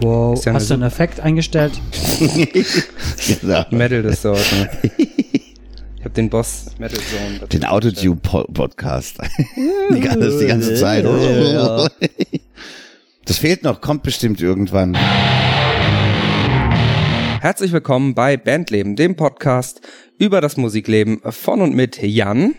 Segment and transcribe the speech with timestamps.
[0.00, 1.72] Wow, ja hast du einen Effekt eingestellt?
[3.40, 3.64] genau.
[3.70, 4.68] Metal Distortion.
[6.02, 7.46] Ich habe den Boss Metal Zone.
[7.46, 9.18] Den Autotune-Podcast.
[9.94, 11.04] die, ganze, die ganze Zeit.
[13.24, 14.96] Das fehlt noch, kommt bestimmt irgendwann.
[17.40, 19.80] Herzlich willkommen bei Bandleben, dem Podcast
[20.18, 22.56] über das Musikleben von und mit Jan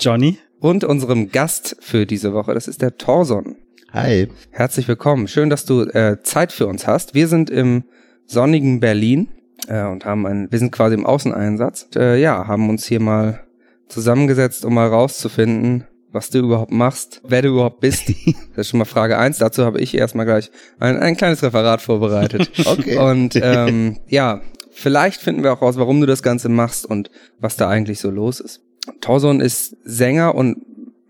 [0.00, 0.38] Johnny?
[0.58, 2.54] und unserem Gast für diese Woche.
[2.54, 3.56] Das ist der Torson.
[3.92, 4.28] Hi.
[4.52, 5.26] Herzlich willkommen.
[5.26, 7.14] Schön, dass du äh, Zeit für uns hast.
[7.14, 7.82] Wir sind im
[8.24, 9.28] sonnigen Berlin
[9.66, 11.84] äh, und haben einen, wir sind quasi im Außeneinsatz.
[11.84, 13.40] Und, äh, ja, haben uns hier mal
[13.88, 18.12] zusammengesetzt, um mal rauszufinden, was du überhaupt machst, wer du überhaupt bist.
[18.54, 19.38] Das ist schon mal Frage eins.
[19.38, 22.48] Dazu habe ich erstmal gleich ein, ein kleines Referat vorbereitet.
[22.66, 22.96] Okay.
[22.96, 27.10] Und ähm, ja, vielleicht finden wir auch raus, warum du das Ganze machst und
[27.40, 28.60] was da eigentlich so los ist.
[29.00, 30.58] Torson ist Sänger und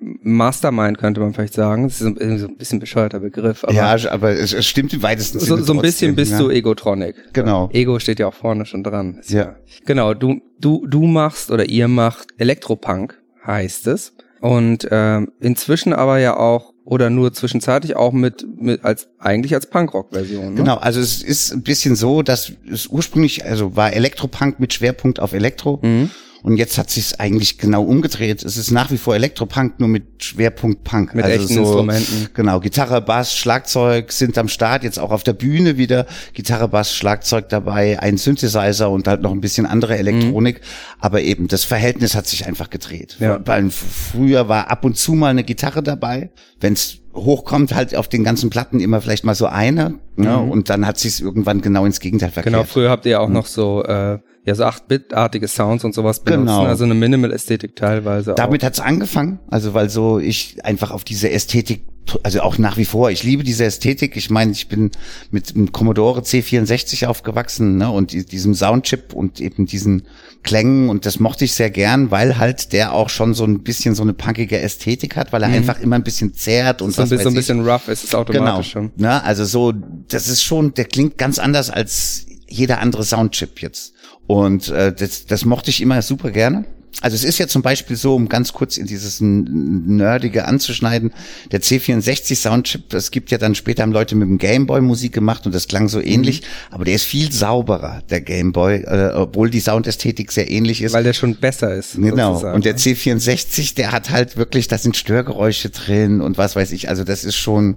[0.01, 1.85] Mastermind, könnte man vielleicht sagen.
[1.85, 3.65] Das ist so so ein bisschen bescheuerter Begriff.
[3.65, 5.67] Aber ja, aber es, es stimmt im weitesten so, Sinne.
[5.67, 6.39] so ein bisschen trotzdem, bist ja.
[6.39, 7.17] du Egotronic.
[7.33, 7.69] Genau.
[7.73, 9.21] Ego steht ja auch vorne schon dran.
[9.29, 9.57] Ja.
[9.85, 14.15] Genau, du, du, du machst oder ihr macht Elektropunk, heißt es.
[14.41, 19.67] Und ähm, inzwischen aber ja auch, oder nur zwischenzeitlich auch mit, mit als eigentlich als
[19.67, 20.55] Punkrock-Version.
[20.55, 20.55] Ne?
[20.55, 25.21] Genau, also es ist ein bisschen so, dass es ursprünglich, also war Elektropunk mit Schwerpunkt
[25.21, 25.79] auf Elektro.
[25.83, 26.11] Mhm.
[26.43, 28.43] Und jetzt hat sich eigentlich genau umgedreht.
[28.43, 31.15] Es ist nach wie vor Elektropunk, nur mit Schwerpunkt Punk.
[31.15, 32.29] Mit echten Instrumenten.
[32.35, 36.07] Genau, Gitarre, Bass, Schlagzeug sind am Start, jetzt auch auf der Bühne wieder.
[36.33, 40.61] Gitarre, Bass, Schlagzeug dabei, ein Synthesizer und halt noch ein bisschen andere Elektronik.
[40.99, 43.17] Aber eben, das Verhältnis hat sich einfach gedreht.
[43.19, 43.25] Mhm.
[43.25, 43.41] Ja.
[43.45, 46.31] Weil früher war ab und zu mal eine Gitarre dabei.
[46.61, 49.99] Wenn's hochkommt, halt auf den ganzen Platten immer vielleicht mal so eine.
[50.17, 50.39] Ne?
[50.39, 52.53] Und dann hat sich's irgendwann genau ins Gegenteil verkehrt.
[52.53, 52.59] Mhm.
[52.59, 56.21] Genau, früher habt ihr ja auch noch so, äh, ja, so 8-Bit-artige Sounds und sowas
[56.21, 56.41] benutzt.
[56.49, 56.65] Genau.
[56.65, 61.85] Also eine Minimal-Ästhetik teilweise Damit hat's angefangen, also weil so ich einfach auf diese Ästhetik,
[62.23, 64.17] also auch nach wie vor, ich liebe diese Ästhetik.
[64.17, 64.91] Ich meine, ich bin
[65.31, 70.03] mit einem Commodore C64 aufgewachsen ne, und die- diesem Soundchip und eben diesen
[70.43, 73.95] Klängen und das mochte ich sehr gern, weil halt der auch schon so ein bisschen
[73.95, 77.05] so eine punkige Ästhetik hat, weil er einfach immer ein bisschen zerrt und auch.
[77.05, 77.09] Mhm.
[77.09, 78.23] So ein so ein bisschen rough ist es Genau.
[78.23, 78.91] automatisch schon.
[78.97, 79.73] Ne, also so,
[80.09, 83.95] das ist schon, der klingt ganz anders als jeder andere Soundchip jetzt.
[84.27, 86.67] Und äh, das, das mochte ich immer super gerne.
[87.03, 91.13] Also es ist ja zum Beispiel so, um ganz kurz in dieses Nerdige anzuschneiden,
[91.51, 95.47] der C64 Soundchip, es gibt ja dann später haben Leute mit dem Gameboy Musik gemacht
[95.47, 99.61] und das klang so ähnlich, aber der ist viel sauberer, der Gameboy, äh, obwohl die
[99.61, 100.93] Soundästhetik sehr ähnlich ist.
[100.93, 101.95] Weil der schon besser ist.
[101.95, 102.33] Genau.
[102.33, 102.57] sozusagen.
[102.57, 106.89] Und der C64, der hat halt wirklich, da sind Störgeräusche drin und was weiß ich.
[106.89, 107.77] Also das ist schon,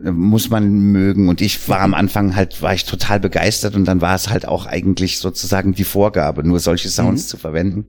[0.00, 1.28] muss man mögen.
[1.28, 4.46] Und ich war am Anfang halt, war ich total begeistert und dann war es halt
[4.46, 7.86] auch eigentlich sozusagen die Vorgabe, nur solche Sounds zu verwenden.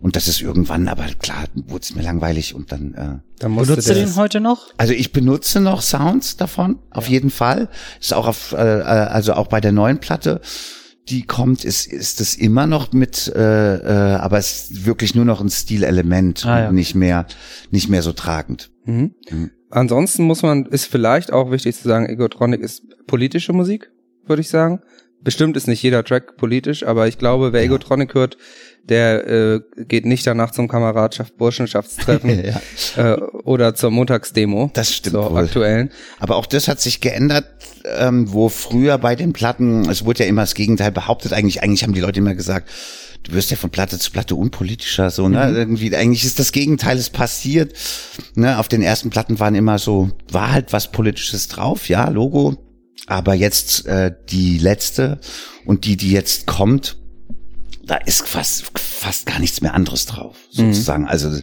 [0.00, 3.86] Und das ist irgendwann, aber klar, wurde es mir langweilig und dann, äh, Dann Benutzt
[3.88, 4.68] du den heute noch?
[4.78, 7.68] also ich benutze noch Sounds davon, auf jeden Fall.
[8.00, 10.40] Ist auch auf, äh, äh, also auch bei der neuen Platte,
[11.10, 15.26] die kommt, ist ist es immer noch mit, äh, äh, aber es ist wirklich nur
[15.26, 16.68] noch ein Stilelement, Ah, ja.
[16.70, 17.26] und nicht mehr,
[17.70, 18.70] nicht mehr so tragend.
[18.86, 19.14] Mhm.
[19.70, 23.90] Ansonsten muss man, ist vielleicht auch wichtig zu sagen, Egotronic ist politische Musik,
[24.26, 24.80] würde ich sagen.
[25.22, 28.38] Bestimmt ist nicht jeder Track politisch, aber ich glaube, wer Egotronic hört,
[28.84, 32.42] der äh, geht nicht danach zum Kameradschaft, Burschenschaftstreffen
[32.96, 33.14] Ja.
[33.14, 34.70] äh, oder zur Montagsdemo.
[34.72, 35.44] Das stimmt Zur wohl.
[35.44, 35.90] aktuellen.
[36.18, 37.44] Aber auch das hat sich geändert,
[37.98, 41.82] ähm, wo früher bei den Platten, es wurde ja immer das Gegenteil behauptet, eigentlich, eigentlich
[41.82, 42.70] haben die Leute immer gesagt,
[43.22, 46.98] du wirst ja von Platte zu Platte unpolitischer, so, ne, irgendwie, eigentlich ist das Gegenteil
[46.98, 47.74] ist passiert,
[48.34, 52.56] ne, auf den ersten Platten waren immer so, war halt was Politisches drauf, ja, Logo,
[53.06, 55.20] aber jetzt, äh, die letzte
[55.64, 56.96] und die, die jetzt kommt,
[57.90, 61.08] da ist fast, fast gar nichts mehr anderes drauf, sozusagen.
[61.08, 61.40] Also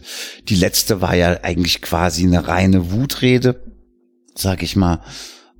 [0.48, 3.62] die letzte war ja eigentlich quasi eine reine Wutrede,
[4.34, 5.02] sag ich mal.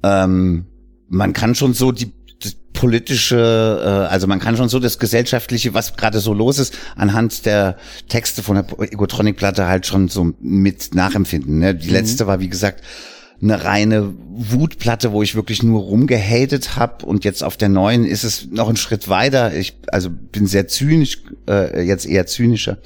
[0.02, 0.66] Ähm,
[1.08, 2.12] man kann schon so die,
[2.78, 7.44] politische, äh, also man kann schon so das gesellschaftliche, was gerade so los ist, anhand
[7.44, 7.76] der
[8.08, 11.58] Texte von der Egotronic-Platte halt schon so mit nachempfinden.
[11.58, 11.74] Ne?
[11.74, 12.84] Die letzte war, wie gesagt,
[13.42, 18.22] eine reine Wutplatte, wo ich wirklich nur rumgehatet habe und jetzt auf der neuen ist
[18.22, 19.52] es noch einen Schritt weiter.
[19.54, 22.78] Ich also bin sehr zynisch, äh, jetzt eher zynischer.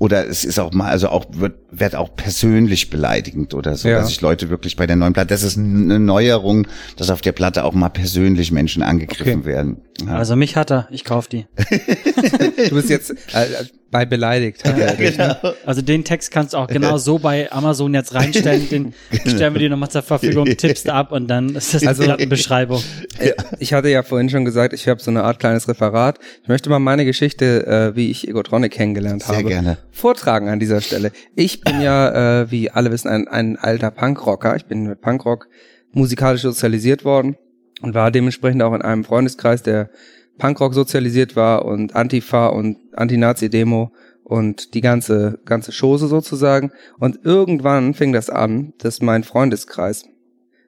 [0.00, 3.98] Oder es ist auch mal, also auch wird, wird auch persönlich beleidigend oder so, Ja.
[4.00, 6.66] dass ich Leute wirklich bei der neuen Platte, das ist eine Neuerung,
[6.96, 9.44] dass auf der Platte auch mal persönlich Menschen angegriffen Okay.
[9.44, 9.82] werden.
[10.06, 10.16] Ja.
[10.16, 11.44] Also mich hat er, ich kauf die.
[12.68, 13.46] Du bist jetzt äh,
[13.90, 14.62] bei beleidigt.
[14.98, 15.36] dich, ne?
[15.66, 18.94] Also den Text kannst du auch genau so bei Amazon jetzt reinstellen, den
[19.26, 22.82] stellen wir dir nochmal zur Verfügung, tippst ab und dann ist das Also- eine Beschreibung.
[23.18, 26.18] Äh, Ich hatte ja vorhin schon gesagt, ich habe so eine Art kleines Referat.
[26.42, 29.78] Ich möchte mal meine Geschichte, äh, wie ich Egotronic kennengelernt Sehr habe, gerne.
[29.92, 31.12] Vortragen an dieser Stelle.
[31.34, 34.56] Ich bin ja, äh, wie alle wissen, ein, ein alter Punkrocker.
[34.56, 35.48] Ich bin mit Punkrock
[35.92, 37.36] musikalisch sozialisiert worden
[37.82, 39.90] und war dementsprechend auch in einem Freundeskreis, der
[40.38, 43.92] Punkrock sozialisiert war und Antifa und Anti-Nazi-Demo
[44.24, 46.70] und die ganze, ganze Chose sozusagen.
[46.98, 50.04] Und irgendwann fing das an, dass mein Freundeskreis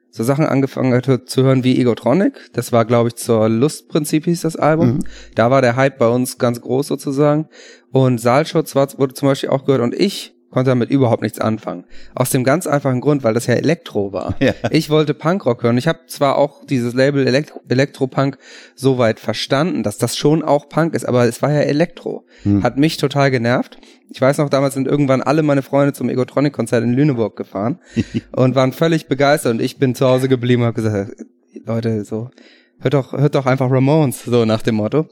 [0.09, 2.33] so Sachen angefangen hat zu hören wie Egotronic.
[2.53, 4.95] Das war, glaube ich, zur Lustprinzip hieß das Album.
[4.95, 4.99] Mhm.
[5.33, 7.47] Da war der Hype bei uns ganz groß sozusagen.
[7.93, 9.81] Und Saalschutz wurde zum Beispiel auch gehört.
[9.81, 11.85] Und ich konnte damit überhaupt nichts anfangen.
[12.15, 14.35] Aus dem ganz einfachen Grund, weil das ja Elektro war.
[14.39, 14.53] Ja.
[14.71, 15.77] Ich wollte Punkrock hören.
[15.77, 18.37] Ich habe zwar auch dieses Label Elektro Elektropunk
[18.75, 22.25] soweit verstanden, dass das schon auch Punk ist, aber es war ja Elektro.
[22.43, 22.63] Hm.
[22.63, 23.77] Hat mich total genervt.
[24.09, 27.79] Ich weiß noch, damals sind irgendwann alle meine Freunde zum Egotronic-Konzert in Lüneburg gefahren
[28.31, 31.11] und waren völlig begeistert und ich bin zu Hause geblieben und habe gesagt,
[31.65, 32.29] Leute, so,
[32.79, 35.07] hört doch, hört doch einfach Ramones, so nach dem Motto.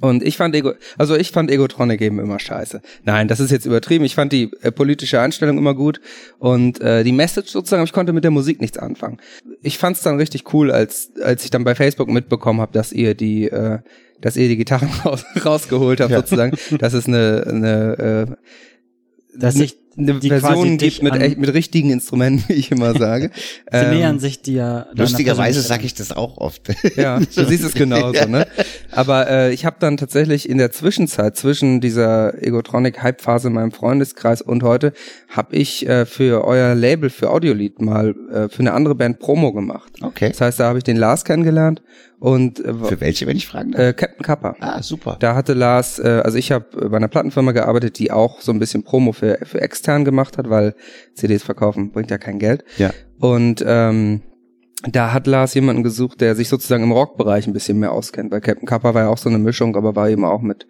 [0.00, 2.82] Und ich fand Ego, also ich fand Egotronic eben immer scheiße.
[3.04, 4.04] Nein, das ist jetzt übertrieben.
[4.04, 6.00] Ich fand die äh, politische Einstellung immer gut
[6.38, 9.18] und äh, die Message sozusagen, ich konnte mit der Musik nichts anfangen.
[9.62, 12.92] Ich fand es dann richtig cool, als als ich dann bei Facebook mitbekommen habe, dass
[12.92, 13.78] ihr die äh,
[14.20, 16.18] dass ihr die Gitarren raus, rausgeholt habt ja.
[16.18, 16.56] sozusagen.
[16.78, 22.54] Das ist eine eine äh, dass ich eine Version gibt mit, mit richtigen Instrumenten, wie
[22.54, 23.30] ich immer sage.
[23.70, 24.86] Sie ähm, nähern sich dir.
[24.92, 26.62] Lustigerweise sage ich das auch oft.
[26.96, 28.46] Ja, du siehst es genauso, ne?
[28.92, 34.42] Aber äh, ich habe dann tatsächlich in der Zwischenzeit, zwischen dieser Egotronic-Hype-Phase in meinem Freundeskreis
[34.42, 34.92] und heute,
[35.28, 39.52] habe ich äh, für euer Label, für Audiolied mal äh, für eine andere Band Promo
[39.52, 39.92] gemacht.
[40.02, 40.28] Okay.
[40.28, 41.82] Das heißt, da habe ich den Lars kennengelernt
[42.24, 43.82] und äh, für welche, wenn ich fragen darf?
[43.82, 44.56] Äh, Captain Kappa.
[44.60, 45.16] Ah, super.
[45.20, 48.58] Da hatte Lars, äh, also ich habe bei einer Plattenfirma gearbeitet, die auch so ein
[48.58, 50.74] bisschen Promo für, für extern gemacht hat, weil
[51.14, 52.64] CDs verkaufen bringt ja kein Geld.
[52.78, 52.90] Ja.
[53.20, 54.22] Und ähm,
[54.90, 58.40] da hat Lars jemanden gesucht, der sich sozusagen im Rockbereich ein bisschen mehr auskennt, weil
[58.40, 60.66] Captain Kappa war ja auch so eine Mischung, aber war eben auch mit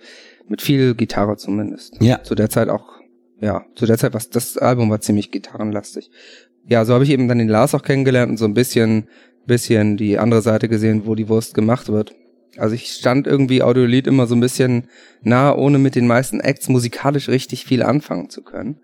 [0.46, 1.96] mit viel Gitarre zumindest.
[2.02, 2.22] Ja.
[2.22, 2.84] Zu der Zeit auch,
[3.40, 6.10] ja, zu der Zeit was das Album war ziemlich gitarrenlastig.
[6.68, 9.08] Ja, so habe ich eben dann den Lars auch kennengelernt und so ein bisschen
[9.46, 12.14] bisschen die andere Seite gesehen, wo die Wurst gemacht wird.
[12.58, 14.88] Also ich stand irgendwie Audiolied immer so ein bisschen
[15.22, 18.78] nah, ohne mit den meisten Acts musikalisch richtig viel anfangen zu können.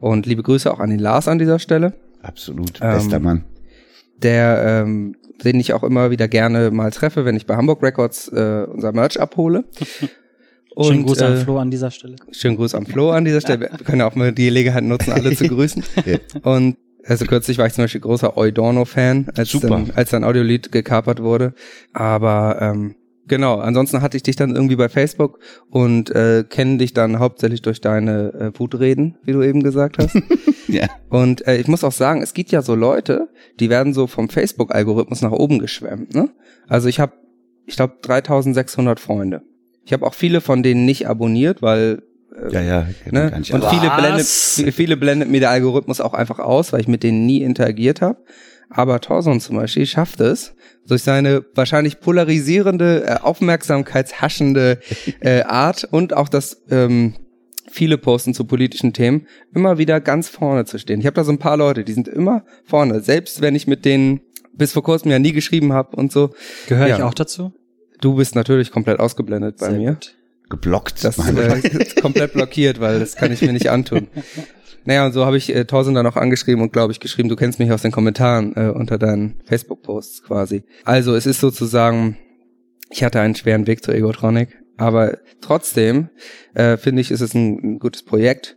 [0.00, 1.94] Und liebe Grüße auch an den Lars an dieser Stelle.
[2.22, 3.44] Absolut, bester ähm, Mann.
[4.16, 8.28] Der, ähm, den ich auch immer wieder gerne mal treffe, wenn ich bei Hamburg Records
[8.28, 9.64] äh, unser Merch abhole.
[10.74, 12.16] Und, schönen Gruß äh, an Flo an dieser Stelle.
[12.30, 13.68] Schönen Gruß an Flo an dieser Stelle.
[13.76, 15.82] Wir können auch mal die Gelegenheit nutzen, alle zu grüßen.
[16.42, 19.68] Und also kürzlich war ich zum Beispiel großer Eudorno-Fan, als Super.
[19.68, 21.54] dann, als dann Audiolied gekapert wurde.
[21.92, 22.94] Aber ähm,
[23.28, 25.38] genau, ansonsten hatte ich dich dann irgendwie bei Facebook
[25.70, 30.16] und äh, kenne dich dann hauptsächlich durch deine äh, Wutreden, wie du eben gesagt hast.
[30.68, 30.86] ja.
[31.08, 33.28] Und äh, ich muss auch sagen, es gibt ja so Leute,
[33.60, 36.14] die werden so vom Facebook-Algorithmus nach oben geschwemmt.
[36.14, 36.30] Ne?
[36.66, 37.12] Also ich habe,
[37.66, 39.42] ich glaube, 3600 Freunde.
[39.84, 42.02] Ich habe auch viele von denen nicht abonniert, weil
[42.42, 43.32] äh, ja, ja, ne?
[43.34, 47.26] Und viele blendet, viele blendet mir der Algorithmus auch einfach aus, weil ich mit denen
[47.26, 48.18] nie interagiert habe.
[48.70, 50.54] Aber Torson zum Beispiel schafft es,
[50.86, 54.80] durch seine wahrscheinlich polarisierende, äh, aufmerksamkeitshaschende
[55.20, 57.14] äh, Art und auch das ähm,
[57.70, 61.00] viele posten zu politischen Themen, immer wieder ganz vorne zu stehen.
[61.00, 63.84] Ich habe da so ein paar Leute, die sind immer vorne, selbst wenn ich mit
[63.84, 64.20] denen
[64.52, 66.30] bis vor kurzem ja nie geschrieben habe und so.
[66.66, 66.96] Gehöre ja.
[66.96, 67.52] ich auch dazu?
[68.00, 69.92] Du bist natürlich komplett ausgeblendet bei Sehr mir.
[69.92, 70.18] Gut
[70.48, 71.04] geblockt.
[71.04, 74.08] Das äh, komplett blockiert, weil das kann ich mir nicht antun.
[74.84, 77.36] Naja, und so habe ich äh, Thorsten dann auch angeschrieben und glaube ich geschrieben, du
[77.36, 80.64] kennst mich aus den Kommentaren äh, unter deinen Facebook-Posts quasi.
[80.84, 82.16] Also es ist sozusagen,
[82.90, 86.08] ich hatte einen schweren Weg zur Egotronic, aber trotzdem
[86.54, 88.56] äh, finde ich, ist es ein, ein gutes Projekt.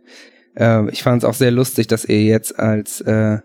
[0.54, 3.38] Äh, ich fand es auch sehr lustig, dass ihr jetzt als äh,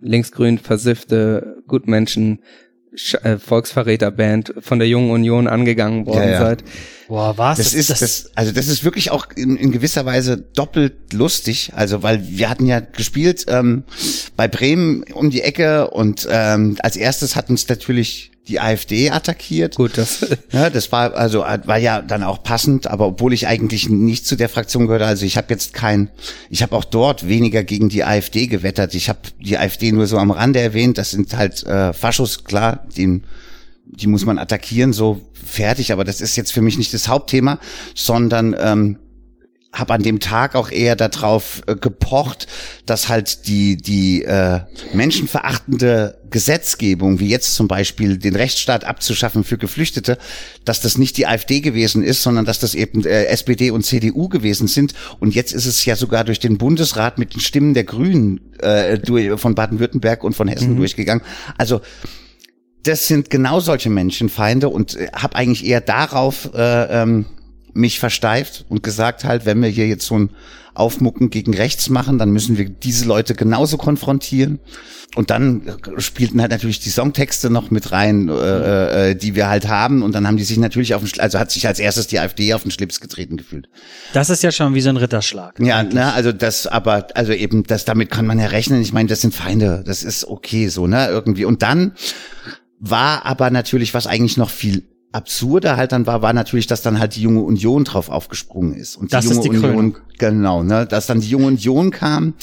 [0.00, 2.40] linksgrün versiffte Gutmenschen
[3.22, 6.40] äh, Volksverräterband von der Jungen Union angegangen worden ja, ja.
[6.40, 6.64] seid.
[7.08, 7.56] Boah, was?
[7.56, 11.72] Das ist, das, das, also das ist wirklich auch in, in gewisser Weise doppelt lustig.
[11.74, 13.84] Also, weil wir hatten ja gespielt ähm,
[14.36, 19.76] bei Bremen um die Ecke und ähm, als erstes hat uns natürlich die AfD attackiert.
[19.76, 20.26] Gut, das.
[20.52, 24.34] Ja, das war also war ja dann auch passend, aber obwohl ich eigentlich nicht zu
[24.34, 26.10] der Fraktion gehörte, also ich habe jetzt kein,
[26.48, 28.94] ich habe auch dort weniger gegen die AfD gewettert.
[28.94, 30.96] Ich habe die AfD nur so am Rande erwähnt.
[30.96, 33.20] Das sind halt äh, Faschos, klar, die,
[33.84, 35.92] die muss man attackieren, so fertig.
[35.92, 37.58] Aber das ist jetzt für mich nicht das Hauptthema,
[37.94, 38.96] sondern ähm,
[39.72, 42.46] habe an dem Tag auch eher darauf äh, gepocht,
[42.86, 44.60] dass halt die die äh,
[44.94, 50.18] menschenverachtende Gesetzgebung, wie jetzt zum Beispiel den Rechtsstaat abzuschaffen für Geflüchtete,
[50.64, 54.28] dass das nicht die AfD gewesen ist, sondern dass das eben äh, SPD und CDU
[54.28, 54.94] gewesen sind.
[55.20, 58.98] Und jetzt ist es ja sogar durch den Bundesrat mit den Stimmen der Grünen äh,
[58.98, 60.78] durch, von Baden-Württemberg und von Hessen mhm.
[60.78, 61.22] durchgegangen.
[61.56, 61.80] Also
[62.82, 67.26] das sind genau solche Menschenfeinde und äh, habe eigentlich eher darauf äh, ähm,
[67.78, 70.30] mich versteift und gesagt halt, wenn wir hier jetzt so ein
[70.74, 74.60] Aufmucken gegen rechts machen, dann müssen wir diese Leute genauso konfrontieren.
[75.16, 75.62] Und dann
[75.96, 80.02] spielten halt natürlich die Songtexte noch mit rein, äh, äh, die wir halt haben.
[80.02, 82.20] Und dann haben die sich natürlich auf den, Schlips, also hat sich als erstes die
[82.20, 83.68] AfD auf den Schlips getreten gefühlt.
[84.12, 85.58] Das ist ja schon wie so ein Ritterschlag.
[85.60, 88.82] Ja, ne, also das, aber, also eben, das, damit kann man ja rechnen.
[88.82, 89.82] Ich meine, das sind Feinde.
[89.84, 91.46] Das ist okay so, ne, irgendwie.
[91.46, 91.92] Und dann
[92.78, 96.98] war aber natürlich, was eigentlich noch viel absurder halt dann war, war natürlich, dass dann
[96.98, 98.96] halt die junge Union drauf aufgesprungen ist.
[98.96, 99.96] Und die Das junge ist die Union, Krönung.
[100.18, 102.34] genau, ne, dass dann die junge Union kam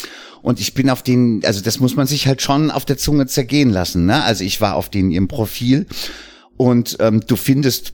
[0.42, 3.28] und ich bin auf den, also das muss man sich halt schon auf der Zunge
[3.28, 4.24] zergehen lassen, ne?
[4.24, 5.86] Also ich war auf den ihrem Profil
[6.58, 7.94] und ähm, du findest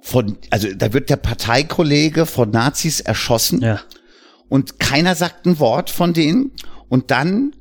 [0.00, 3.80] von, also da wird der Parteikollege von Nazis erschossen Ja.
[4.50, 6.50] und keiner sagt ein Wort von denen
[6.90, 7.52] und dann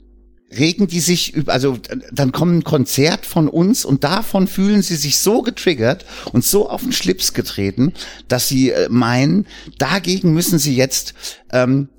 [0.58, 1.78] regen die sich über, also
[2.12, 6.70] dann kommt ein Konzert von uns und davon fühlen sie sich so getriggert und so
[6.70, 7.94] auf den Schlips getreten,
[8.28, 9.46] dass sie äh, meinen,
[9.78, 11.14] dagegen müssen sie jetzt
[11.52, 11.90] ähm,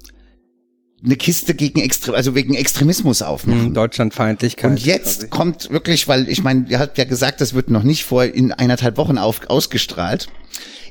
[1.05, 3.67] eine Kiste gegen Extre also wegen Extremismus aufmachen.
[3.67, 4.71] Hm, Deutschlandfeindlichkeit.
[4.71, 8.05] Und jetzt kommt wirklich, weil ich meine, ihr habt ja gesagt, das wird noch nicht
[8.05, 10.29] vor in eineinhalb Wochen auf, ausgestrahlt.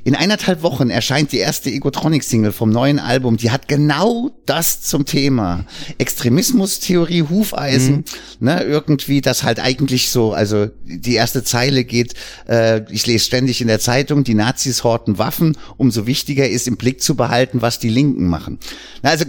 [0.06, 3.38] In eineinhalb Wochen erscheint die erste Egotronic-Single vom neuen Album.
[3.38, 5.66] Die hat genau das zum Thema.
[5.98, 8.04] Extremismustheorie, Hufeisen,
[8.42, 12.16] ne, irgendwie, das halt eigentlich so, also die erste Zeile geht,
[12.50, 16.76] äh, ich lese ständig in der Zeitung, die Nazis horten Waffen, umso wichtiger ist im
[16.76, 18.60] Blick zu behalten, was die Linken machen.
[19.04, 19.26] Na, also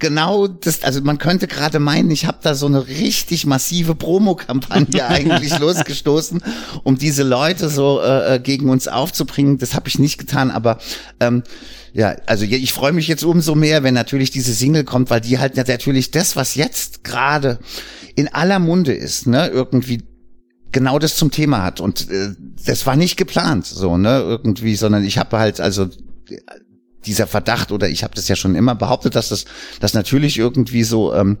[0.00, 5.06] genau das, also man könnte gerade meinen, ich habe da so eine richtig massive Promokampagne
[5.06, 6.42] eigentlich losgestoßen,
[6.82, 9.58] um diese Leute so äh, äh, gegen uns aufzubringen.
[9.58, 10.78] Das habe ich nicht getan, aber
[11.20, 11.42] ähm,
[11.92, 15.38] ja, also ich freue mich jetzt umso mehr, wenn natürlich diese Single kommt, weil die
[15.38, 17.58] halt natürlich das, was jetzt gerade
[18.14, 20.04] in aller Munde ist, ne, irgendwie
[20.72, 21.80] genau das zum Thema hat.
[21.80, 22.34] Und äh,
[22.64, 25.88] das war nicht geplant, so ne, irgendwie, sondern ich habe halt also
[27.06, 29.44] dieser Verdacht oder ich habe das ja schon immer behauptet, dass das,
[29.80, 31.38] dass natürlich irgendwie so ähm,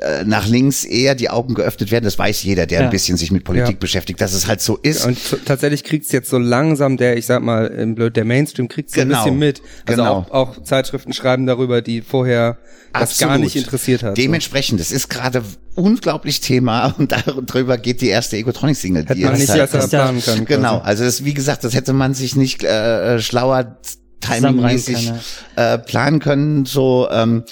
[0.00, 2.04] äh, nach links eher die Augen geöffnet werden.
[2.04, 2.84] Das weiß jeder, der Ja.
[2.86, 3.78] ein bisschen sich mit Politik Ja.
[3.80, 5.06] beschäftigt, dass es halt so ist.
[5.06, 8.94] Und tatsächlich kriegt's jetzt so langsam der, ich sag mal, im Blöd, der Mainstream kriegt's
[8.94, 9.18] so Genau.
[9.18, 9.62] ein bisschen mit.
[9.86, 10.14] Also Genau.
[10.18, 12.58] auch, auch Zeitschriften schreiben darüber, die vorher
[12.92, 13.40] das gar Absolut.
[13.40, 14.16] nicht interessiert hat.
[14.16, 14.22] so.
[14.22, 15.42] Dementsprechend, es ist gerade
[15.74, 19.02] unglaublich Thema und darüber geht die erste Egotronic-Single.
[19.04, 20.44] Hätte die man nicht halt- besser planen können.
[20.44, 23.78] Genau, also das, wie gesagt, das hätte man sich nicht äh, schlauer
[24.20, 25.12] timingmäßig
[25.56, 26.64] äh, planen können.
[26.64, 27.44] So, ähm,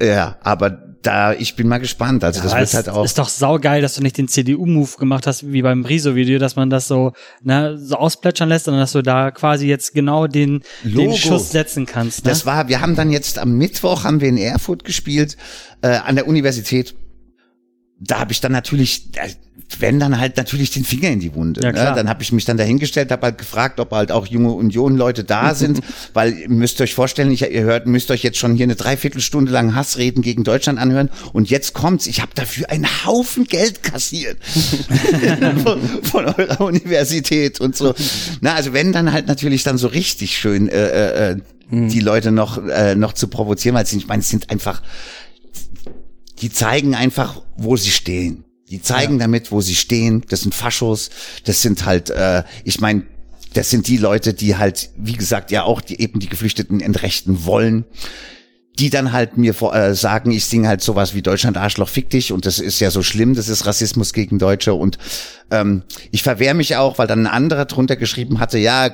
[0.00, 2.24] ja, aber da, ich bin mal gespannt.
[2.24, 3.04] Also das Aber wird halt auch.
[3.04, 6.70] ist doch saugeil, dass du nicht den CDU-Move gemacht hast, wie beim Riso-Video, dass man
[6.70, 7.12] das so,
[7.42, 11.14] ne, so ausplätschern lässt, sondern dass du da quasi jetzt genau den, den.
[11.14, 12.24] Schuss setzen kannst.
[12.24, 12.30] Ne?
[12.30, 15.36] Das war, wir haben dann jetzt am Mittwoch haben wir in Erfurt gespielt
[15.82, 16.94] äh, an der Universität.
[18.00, 19.30] Da habe ich dann natürlich, äh,
[19.78, 21.60] wenn dann halt natürlich den Finger in die Wunde.
[21.62, 21.92] Ja, ne?
[21.94, 25.54] Dann habe ich mich dann dahingestellt, habe halt gefragt, ob halt auch junge Union-Leute da
[25.54, 25.80] sind,
[26.12, 29.52] weil ihr müsst euch vorstellen, ich, ihr hört, müsst euch jetzt schon hier eine Dreiviertelstunde
[29.52, 34.38] lang Hassreden gegen Deutschland anhören und jetzt kommt's, ich habe dafür einen Haufen Geld kassiert
[35.64, 37.94] von, von eurer Universität und so.
[38.40, 41.36] Na, also wenn dann halt natürlich dann so richtig schön äh, äh,
[41.70, 44.82] die Leute noch äh, noch zu provozieren, weil ich meine, es sind einfach
[46.44, 48.44] die zeigen einfach, wo sie stehen.
[48.68, 50.26] Die zeigen damit, wo sie stehen.
[50.28, 51.08] Das sind Faschos.
[51.44, 53.04] Das sind halt, äh, ich meine,
[53.54, 57.46] das sind die Leute, die halt, wie gesagt, ja auch die eben die Geflüchteten entrechten
[57.46, 57.86] wollen.
[58.78, 62.10] Die dann halt mir vor, äh, sagen, ich singe halt sowas wie Deutschland Arschloch fick
[62.10, 64.98] dich und das ist ja so schlimm, das ist Rassismus gegen Deutsche und
[65.50, 68.90] ähm, ich verwehre mich auch, weil dann ein anderer drunter geschrieben hatte, ja,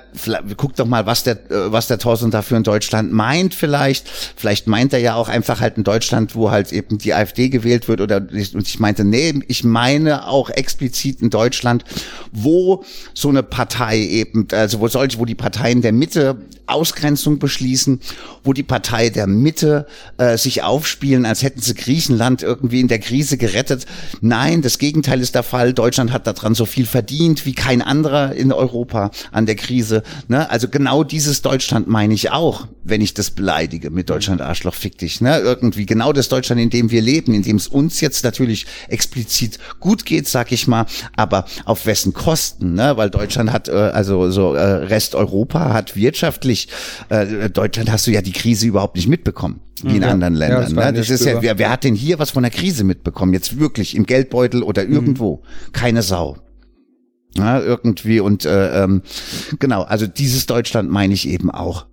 [0.56, 4.08] guck doch mal, was der, äh, was der Thorsten dafür in Deutschland meint vielleicht.
[4.08, 7.88] Vielleicht meint er ja auch einfach halt in Deutschland, wo halt eben die AfD gewählt
[7.88, 11.84] wird oder und ich meinte, nee, ich meine auch explizit in Deutschland,
[12.32, 12.84] wo
[13.14, 16.36] so eine Partei eben, also wo solche, wo die Parteien der Mitte
[16.70, 18.00] Ausgrenzung beschließen,
[18.44, 19.86] wo die Partei der Mitte
[20.18, 23.86] äh, sich aufspielen, als hätten sie Griechenland irgendwie in der Krise gerettet.
[24.20, 25.72] Nein, das Gegenteil ist der Fall.
[25.72, 30.02] Deutschland hat daran so viel verdient wie kein anderer in Europa an der Krise.
[30.28, 30.50] Ne?
[30.50, 34.98] Also genau dieses Deutschland meine ich auch, wenn ich das beleidige mit Deutschland Arschloch fick
[34.98, 35.20] dich.
[35.20, 35.38] Ne?
[35.38, 39.58] Irgendwie genau das Deutschland, in dem wir leben, in dem es uns jetzt natürlich explizit
[39.80, 40.86] gut geht, sag ich mal,
[41.16, 42.74] aber auf wessen Kosten?
[42.74, 42.96] Ne?
[42.96, 46.59] Weil Deutschland hat, äh, also so äh, Rest Europa hat wirtschaftlich,
[47.08, 50.08] äh, Deutschland hast du ja die Krise überhaupt nicht mitbekommen, wie in Ja.
[50.10, 50.62] anderen Ja, Ländern.
[50.62, 50.98] das war ne?
[50.98, 53.32] Das ist ja, wer, wer hat denn hier was von der Krise mitbekommen?
[53.32, 54.92] Jetzt wirklich im Geldbeutel oder Mhm.
[54.92, 55.42] irgendwo?
[55.72, 56.36] Keine Sau.
[57.36, 59.02] Ja, irgendwie und äh, ähm,
[59.60, 61.86] genau, also dieses Deutschland meine ich eben auch.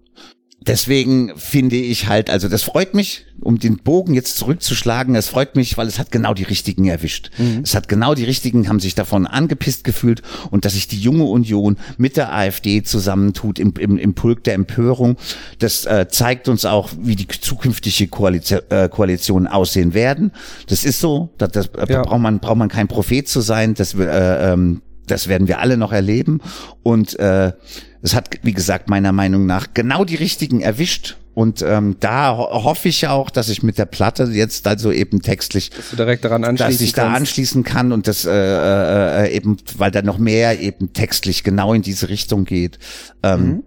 [0.68, 5.56] Deswegen finde ich halt, also das freut mich, um den Bogen jetzt zurückzuschlagen, es freut
[5.56, 7.32] mich, weil es hat genau die richtigen erwischt.
[7.38, 7.62] Mhm.
[7.64, 10.22] Es hat genau die richtigen, haben sich davon angepisst gefühlt
[10.52, 14.56] und dass sich die junge Union mit der AfD zusammentut im, im, im Pulk der
[14.56, 15.18] Empörung,
[15.60, 20.32] das äh, zeigt uns auch, wie die zukünftige Koalition, äh, Koalitionen aussehen werden.
[20.68, 22.02] Das ist so, das, das äh, ja.
[22.02, 25.78] braucht man braucht man kein Prophet zu sein, das äh, ähm, das werden wir alle
[25.78, 26.42] noch erleben
[26.84, 27.54] und äh,
[28.02, 31.18] es hat, wie gesagt, meiner Meinung nach genau die richtigen erwischt.
[31.34, 35.22] Und ähm, da ho hoffe ich auch, dass ich mit der Platte jetzt also eben
[35.22, 39.26] textlich, dass du direkt daran anschließen dass ich da anschließen kann und das äh, äh,
[39.26, 42.80] äh, eben, weil da noch mehr eben textlich genau in diese Richtung geht.
[43.22, 43.64] Ähm, mhm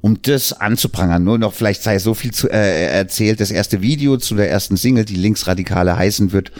[0.00, 1.24] um das anzuprangern.
[1.24, 3.40] Nur noch vielleicht sei so viel zu, äh, erzählt.
[3.40, 6.50] Das erste Video zu der ersten Single, die Linksradikale heißen wird,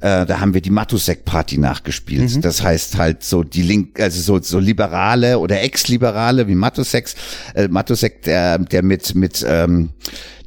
[0.00, 2.36] äh, da haben wir die Matusek-Party nachgespielt.
[2.36, 2.40] Mhm.
[2.42, 7.08] Das heißt halt so die Link, also so, so Liberale oder Ex-Liberale wie Matusek,
[7.54, 9.90] äh, Matusek, der, der mit, mit, ähm,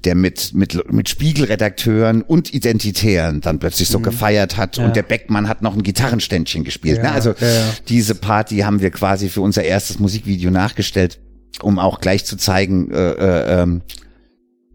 [0.04, 4.04] der mit, mit, mit Spiegelredakteuren und Identitären dann plötzlich so mhm.
[4.04, 4.86] gefeiert hat ja.
[4.86, 6.98] und der Beckmann hat noch ein Gitarrenständchen gespielt.
[6.98, 7.06] Ne?
[7.06, 7.16] Ja, ne?
[7.16, 11.20] Also ja, diese Party haben wir quasi für unser erstes Musikvideo nachgestellt
[11.62, 13.82] um auch gleich zu zeigen, äh, äh, ähm,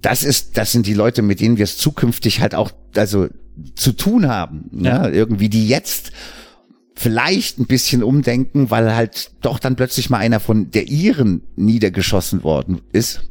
[0.01, 3.29] das ist, das sind die Leute, mit denen wir es zukünftig halt auch, also
[3.75, 4.69] zu tun haben.
[4.71, 4.89] Ne?
[4.89, 5.09] Ja.
[5.09, 6.13] Irgendwie, die jetzt
[6.95, 12.43] vielleicht ein bisschen umdenken, weil halt doch dann plötzlich mal einer von der Iren niedergeschossen
[12.45, 13.23] worden ist.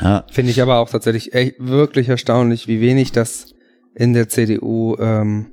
[0.00, 0.24] Ja.
[0.30, 3.54] Finde ich aber auch tatsächlich echt wirklich erstaunlich, wie wenig das
[3.94, 5.46] in der CDU ähm,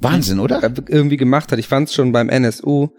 [0.00, 0.62] Wahnsinn, oder?
[0.88, 1.58] Irgendwie gemacht hat.
[1.58, 2.90] Ich fand es schon beim NSU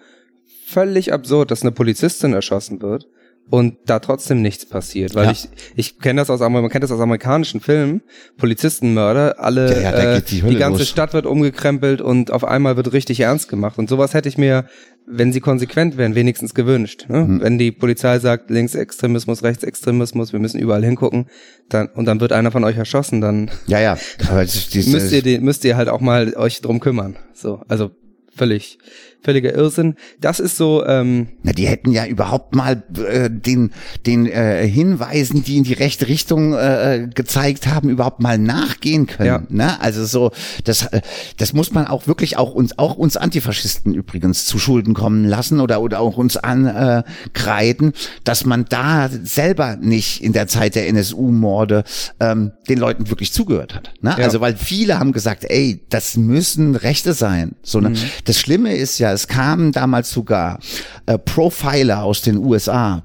[0.66, 3.08] völlig absurd, dass eine Polizistin erschossen wird
[3.50, 5.32] und da trotzdem nichts passiert, weil ja.
[5.32, 8.02] ich ich kenne das aus man kennt das aus amerikanischen Filmen,
[8.38, 10.90] Polizistenmörder, alle ja, ja, äh, die, die, ganze los.
[10.90, 14.66] Stadt wird umgekrempelt und auf einmal wird richtig ernst gemacht und sowas hätte ich mir,
[15.08, 17.20] wenn sie konsequent wären, wenigstens gewünscht, ne?
[17.20, 17.42] Hm.
[17.42, 21.26] Wenn die Polizei sagt Linksextremismus, Rechtsextremismus, wir müssen überall hingucken,
[21.70, 23.98] dann und dann wird einer von euch erschossen, dann Ja, ja,
[24.30, 24.42] aber
[24.74, 27.16] müsst ihr müsst ihr halt auch mal euch drum kümmern.
[27.34, 27.92] So, also
[28.36, 28.78] völlig
[29.22, 29.96] völliger Irrsinn.
[30.20, 30.86] Das ist so.
[30.86, 33.72] Ähm, Na, die hätten ja überhaupt mal äh, den
[34.06, 39.28] den äh, Hinweisen, die in die rechte Richtung äh, gezeigt haben, überhaupt mal nachgehen können.
[39.28, 39.44] Ja.
[39.50, 39.82] Ne?
[39.82, 40.32] Also so,
[40.64, 41.02] das äh,
[41.38, 45.60] das muss man auch wirklich auch uns auch uns Antifaschisten übrigens zu Schulden kommen lassen
[45.60, 51.84] oder oder auch uns ankreiden, dass man da selber nicht in der Zeit der NSU-Morde
[52.20, 53.92] ähm, den Leuten wirklich zugehört hat.
[54.02, 54.16] Ne?
[54.18, 54.26] Ja.
[54.26, 57.56] Also weil viele haben gesagt, ey, das müssen Rechte sein.
[57.64, 57.90] So ne?
[57.90, 57.98] Mhm.
[58.26, 60.60] Das Schlimme ist ja es kamen damals sogar
[61.06, 63.04] äh, Profiler aus den USA,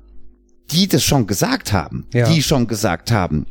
[0.71, 2.29] die das schon gesagt haben, ja.
[2.29, 3.47] die schon gesagt haben,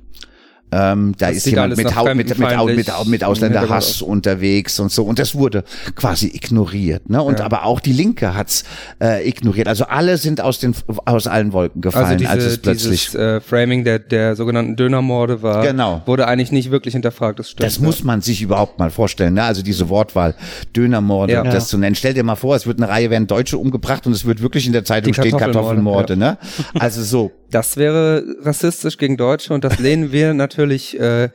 [0.73, 5.03] ähm, da das ist jemand mit, mit, mit, mit, mit Ausländerhass unterwegs und so.
[5.03, 5.63] Und das wurde
[5.95, 7.09] quasi ignoriert.
[7.09, 7.21] Ne?
[7.21, 7.45] Und ja.
[7.45, 8.63] aber auch die Linke hat's
[9.01, 9.67] äh, ignoriert.
[9.67, 10.73] Also alle sind aus den
[11.05, 14.75] aus allen Wolken gefallen, also diese, als es plötzlich dieses, äh, Framing der der sogenannten
[14.75, 15.63] Dönermorde war.
[15.63, 16.01] Genau.
[16.05, 17.38] Wurde eigentlich nicht wirklich hinterfragt.
[17.38, 17.67] Das stimmt.
[17.67, 17.83] Das ja.
[17.83, 19.36] muss man sich überhaupt mal vorstellen.
[19.36, 19.43] Ne?
[19.43, 20.33] Also diese Wortwahl
[20.75, 21.43] Dönermorde, ja.
[21.43, 21.95] das zu nennen.
[21.95, 24.65] Stell dir mal vor, es wird eine Reihe werden Deutsche umgebracht und es wird wirklich
[24.65, 26.17] in der Zeitung stehen Kartoffelmorde.
[26.17, 26.38] Ne?
[26.79, 27.31] Also so.
[27.54, 31.30] Das wäre rassistisch gegen Deutsche und das lehnen wir natürlich äh,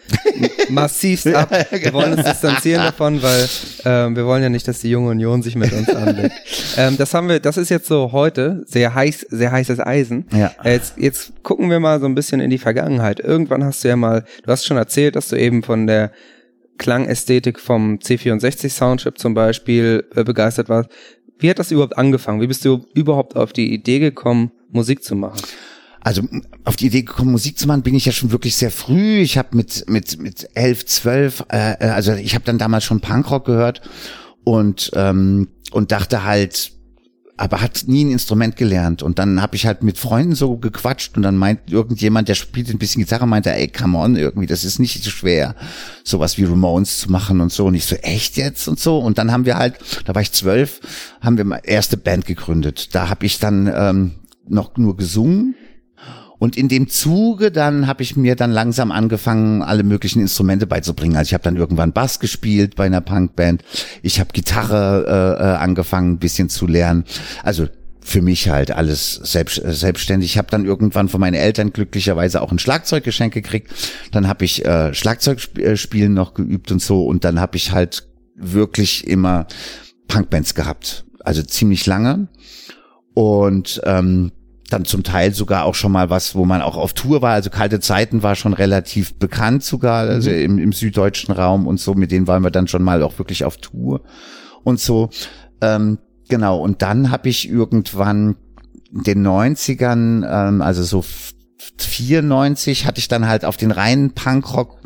[0.69, 1.51] massivst ab.
[1.71, 3.49] Wir wollen uns distanzieren davon, weil
[3.85, 6.35] ähm, wir wollen ja nicht, dass die junge Union sich mit uns anlegt.
[6.77, 10.27] ähm, das haben wir, das ist jetzt so heute sehr heiß, sehr heißes Eisen.
[10.33, 10.51] Ja.
[10.65, 13.21] Äh, jetzt, jetzt gucken wir mal so ein bisschen in die Vergangenheit.
[13.21, 16.11] Irgendwann hast du ja mal, du hast schon erzählt, dass du eben von der
[16.79, 20.91] Klangästhetik vom C64 Soundchip zum Beispiel äh, begeistert warst.
[21.39, 22.41] Wie hat das überhaupt angefangen?
[22.41, 25.41] Wie bist du überhaupt auf die Idee gekommen, Musik zu machen?
[26.09, 26.23] Also
[26.65, 29.19] auf die Idee gekommen, Musik zu machen, bin ich ja schon wirklich sehr früh.
[29.19, 33.01] Ich habe mit mit mit elf, zwölf, äh, äh also ich habe dann damals schon
[33.01, 33.83] Punkrock gehört
[34.43, 36.73] und ähm, und dachte halt,
[37.37, 39.03] aber hat nie ein Instrument gelernt.
[39.03, 42.71] Und dann habe ich halt mit Freunden so gequatscht und dann meint irgendjemand, der spielt
[42.71, 45.57] ein bisschen Gitarre, meinte, ey, come on, irgendwie, das ist nicht so schwer,
[46.05, 47.67] sowas wie Ramones zu machen und so.
[47.67, 48.97] Und ich so, echt jetzt und so.
[48.97, 49.75] Und dann haben wir halt,
[50.07, 50.81] da war ich zwölf,
[51.21, 52.95] haben wir mal erste Band gegründet.
[52.95, 54.13] Da habe ich dann ähm,
[54.49, 55.55] noch nur gesungen
[56.39, 61.17] und in dem Zuge dann habe ich mir dann langsam angefangen, alle möglichen Instrumente beizubringen.
[61.17, 63.65] Also ich habe dann irgendwann Bass gespielt bei einer Punkband.
[64.03, 67.05] Ich habe Gitarre äh, äh, angefangen, ein bisschen zu lernen.
[67.43, 67.67] Also
[68.01, 70.31] für mich halt alles selbst, äh, selbstständig.
[70.31, 73.73] Ich habe dann irgendwann von meinen Eltern glücklicherweise auch ein Schlagzeuggeschenk gekriegt.
[74.13, 77.05] Dann habe ich äh, Schlagzeugspielen noch geübt und so.
[77.05, 79.47] Und dann habe ich halt wirklich immer
[80.07, 81.05] Punkbands gehabt.
[81.21, 82.29] Also ziemlich lange.
[83.13, 84.31] Und ähm,
[84.71, 87.33] dann zum Teil sogar auch schon mal was, wo man auch auf Tour war.
[87.33, 90.11] Also kalte Zeiten war schon relativ bekannt sogar, mhm.
[90.11, 91.95] also im, im süddeutschen Raum und so.
[91.95, 94.03] Mit denen waren wir dann schon mal auch wirklich auf Tour
[94.65, 95.11] und so.
[95.61, 96.59] Ähm, genau.
[96.59, 98.37] Und dann habe ich irgendwann
[98.93, 101.05] in den 90ern, ähm, also so
[101.79, 104.79] 94 hatte ich dann halt auf den reinen Punkrock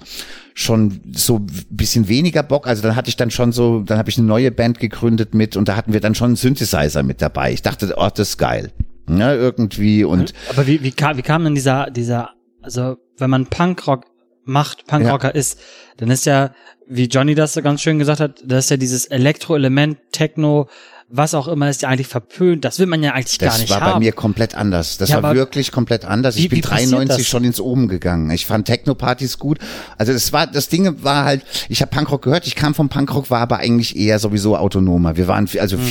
[0.54, 2.66] schon so ein bisschen weniger Bock.
[2.66, 5.56] Also dann hatte ich dann schon so, dann habe ich eine neue Band gegründet mit
[5.56, 7.52] und da hatten wir dann schon einen Synthesizer mit dabei.
[7.52, 8.70] Ich dachte, oh, das ist geil.
[9.08, 10.32] Ja, irgendwie und.
[10.50, 12.30] Aber wie, wie, kam, wie kam denn dieser, dieser,
[12.62, 14.06] also wenn man Punkrock
[14.44, 15.34] macht, Punkrocker ja.
[15.34, 15.58] ist,
[15.96, 16.52] dann ist ja,
[16.88, 20.68] wie Johnny das so ganz schön gesagt hat, das ist ja dieses Elektroelement, Techno,
[21.14, 22.64] was auch immer ist ja eigentlich verpönt.
[22.64, 23.80] Das will man ja eigentlich das gar nicht haben.
[23.80, 24.96] Das war bei mir komplett anders.
[24.96, 26.36] Das ja, war wirklich komplett anders.
[26.36, 28.30] Wie, ich bin 93 schon ins Oben gegangen.
[28.30, 29.58] Ich fand Techno-Partys gut.
[29.98, 33.30] Also das war, das Ding war halt, ich habe Punkrock gehört, ich kam vom Punkrock,
[33.30, 35.16] war aber eigentlich eher sowieso autonomer.
[35.16, 35.82] Wir waren also mhm.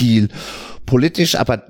[0.86, 1.63] Politisch, aber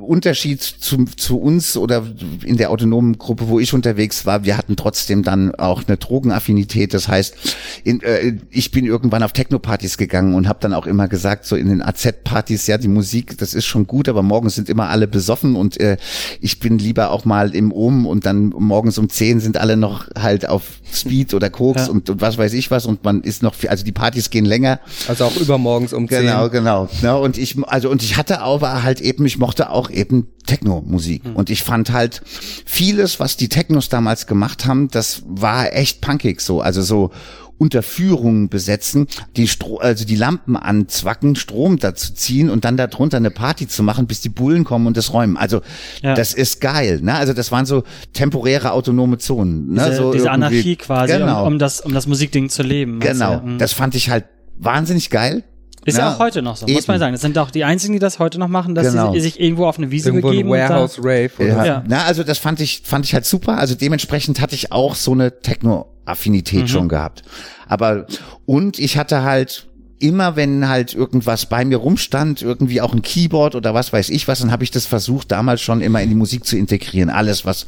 [0.00, 2.04] Unterschied zu, zu uns oder
[2.44, 6.92] in der autonomen Gruppe, wo ich unterwegs war, wir hatten trotzdem dann auch eine Drogenaffinität.
[6.92, 7.36] Das heißt,
[7.84, 11.56] in, äh, ich bin irgendwann auf Techno-Partys gegangen und habe dann auch immer gesagt, so
[11.56, 15.06] in den AZ-Partys, ja, die Musik, das ist schon gut, aber morgens sind immer alle
[15.06, 15.96] besoffen und äh,
[16.40, 20.08] ich bin lieber auch mal im Ohm und dann morgens um zehn sind alle noch
[20.18, 21.92] halt auf Speed oder Koks ja.
[21.92, 24.44] und, und, was weiß ich was und man ist noch, viel, also die Partys gehen
[24.44, 24.80] länger.
[25.08, 26.22] Also auch übermorgens um zehn.
[26.22, 26.88] Genau, genau.
[27.02, 30.28] Ja, und ich, also und ich hatte auch, war halt eben, ich mochte auch eben
[30.46, 31.24] Techno-Musik.
[31.24, 31.36] Mhm.
[31.36, 32.22] Und ich fand halt
[32.64, 36.60] vieles, was die Technos damals gemacht haben, das war echt punkig so.
[36.60, 37.10] Also so
[37.58, 43.30] Unterführungen besetzen, die Stro also die Lampen anzwacken, Strom dazu ziehen und dann darunter eine
[43.30, 45.36] Party zu machen, bis die Bullen kommen und das räumen.
[45.36, 45.60] Also
[46.02, 46.14] ja.
[46.14, 47.00] das ist geil.
[47.00, 47.14] Ne?
[47.14, 49.72] Also das waren so temporäre autonome Zonen.
[49.72, 49.84] Ne?
[49.86, 51.42] Diese, so diese Anarchie quasi, genau.
[51.42, 52.98] um, um, das, um das Musikding zu leben.
[53.00, 54.24] Genau, also, das fand ich halt
[54.58, 55.44] wahnsinnig geil.
[55.84, 56.74] Ist ja, ja auch heute noch so, Eben.
[56.74, 57.12] muss man sagen.
[57.12, 59.12] Das sind auch die einzigen, die das heute noch machen, dass genau.
[59.12, 60.52] sie sich irgendwo auf eine Wiese irgendwo begeben.
[60.52, 61.30] Ein Warehouse Rave.
[61.38, 61.64] Ja.
[61.64, 61.84] ja.
[61.86, 63.58] Na, also das fand ich, fand ich halt super.
[63.58, 66.68] Also dementsprechend hatte ich auch so eine Techno-Affinität mhm.
[66.68, 67.22] schon gehabt.
[67.68, 68.06] Aber,
[68.46, 69.68] und ich hatte halt,
[69.98, 74.28] immer wenn halt irgendwas bei mir rumstand, irgendwie auch ein Keyboard oder was weiß ich
[74.28, 77.44] was, dann habe ich das versucht, damals schon immer in die Musik zu integrieren, alles
[77.44, 77.66] was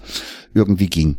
[0.55, 1.17] irgendwie ging.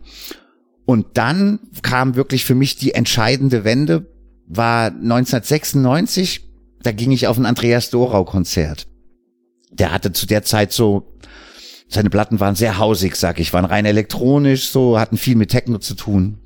[0.85, 4.07] Und dann kam wirklich für mich die entscheidende Wende,
[4.47, 6.46] war 1996,
[6.87, 8.87] da ging ich auf ein Andreas Dorau Konzert.
[9.71, 11.17] Der hatte zu der Zeit so,
[11.89, 15.79] seine Platten waren sehr hausig, sag ich, waren rein elektronisch, so, hatten viel mit Techno
[15.79, 16.39] zu tun.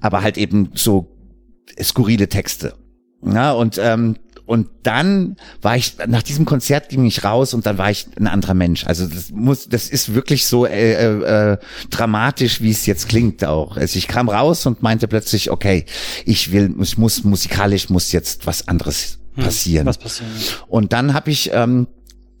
[0.00, 1.08] Aber halt eben so
[1.82, 2.74] skurrile Texte.
[3.24, 7.76] Ja, und, ähm, und dann war ich, nach diesem Konzert ging ich raus und dann
[7.76, 8.86] war ich ein anderer Mensch.
[8.86, 11.58] Also das muss, das ist wirklich so äh, äh
[11.90, 13.76] dramatisch, wie es jetzt klingt auch.
[13.76, 15.86] Also ich kam raus und meinte plötzlich, okay,
[16.24, 19.86] ich will, ich muss musikalisch muss jetzt was anderes hm, passieren.
[19.86, 20.32] Was passieren?
[20.68, 21.86] Und dann habe ich ähm,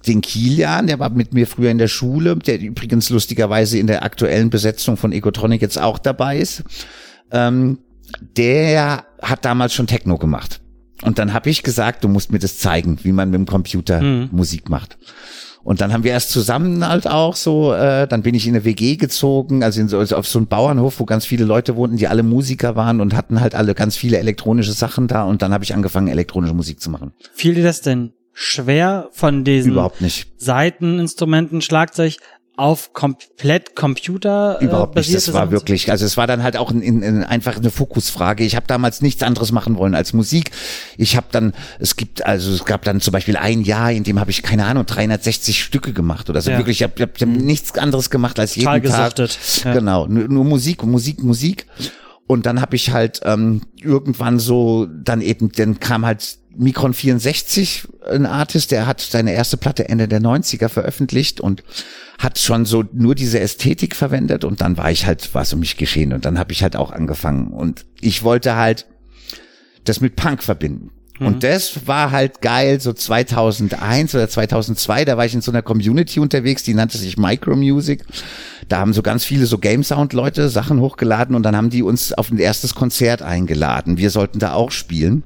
[0.06, 4.04] den Kilian, der war mit mir früher in der Schule, der übrigens lustigerweise in der
[4.04, 6.62] aktuellen Besetzung von Egotronic jetzt auch dabei ist.
[7.30, 7.78] Ähm,
[8.36, 10.60] der hat damals schon Techno gemacht.
[11.02, 14.00] Und dann habe ich gesagt, du musst mir das zeigen, wie man mit dem Computer
[14.00, 14.28] mhm.
[14.32, 14.96] Musik macht.
[15.66, 18.64] Und dann haben wir erst zusammen halt auch so, äh, dann bin ich in eine
[18.64, 21.96] WG gezogen, also, in so, also auf so einen Bauernhof, wo ganz viele Leute wohnten,
[21.96, 25.52] die alle Musiker waren und hatten halt alle ganz viele elektronische Sachen da und dann
[25.52, 27.12] habe ich angefangen, elektronische Musik zu machen.
[27.34, 30.28] Fiel dir das denn schwer von diesen Überhaupt nicht.
[30.36, 32.18] Seiteninstrumenten, Schlagzeug
[32.56, 35.14] auf komplett Computer äh, überhaupt nicht.
[35.14, 38.44] Das war wirklich, also es war dann halt auch in, in, in einfach eine Fokusfrage.
[38.44, 40.50] Ich habe damals nichts anderes machen wollen als Musik.
[40.96, 44.18] Ich habe dann, es gibt also es gab dann zum Beispiel ein Jahr, in dem
[44.18, 46.50] habe ich keine Ahnung 360 Stücke gemacht oder so.
[46.50, 46.58] Ja.
[46.58, 49.30] Wirklich, ich habe hab, hab nichts anderes gemacht als jeden Total Tag.
[49.64, 49.72] Ja.
[49.74, 51.66] Genau, nur, nur Musik, Musik, Musik.
[52.26, 57.86] Und dann habe ich halt ähm, irgendwann so dann eben, dann kam halt Micron 64,
[58.10, 61.62] ein Artist, der hat seine erste Platte Ende der 90er veröffentlicht und
[62.18, 65.76] hat schon so nur diese Ästhetik verwendet und dann war ich halt, was um mich
[65.76, 68.86] geschehen und dann habe ich halt auch angefangen und ich wollte halt
[69.84, 70.90] das mit Punk verbinden.
[71.18, 71.26] Mhm.
[71.26, 75.62] Und das war halt geil, so 2001 oder 2002, da war ich in so einer
[75.62, 78.04] Community unterwegs, die nannte sich Micromusic.
[78.68, 81.82] Da haben so ganz viele so Game Sound Leute Sachen hochgeladen und dann haben die
[81.82, 83.98] uns auf ein erstes Konzert eingeladen.
[83.98, 85.22] Wir sollten da auch spielen.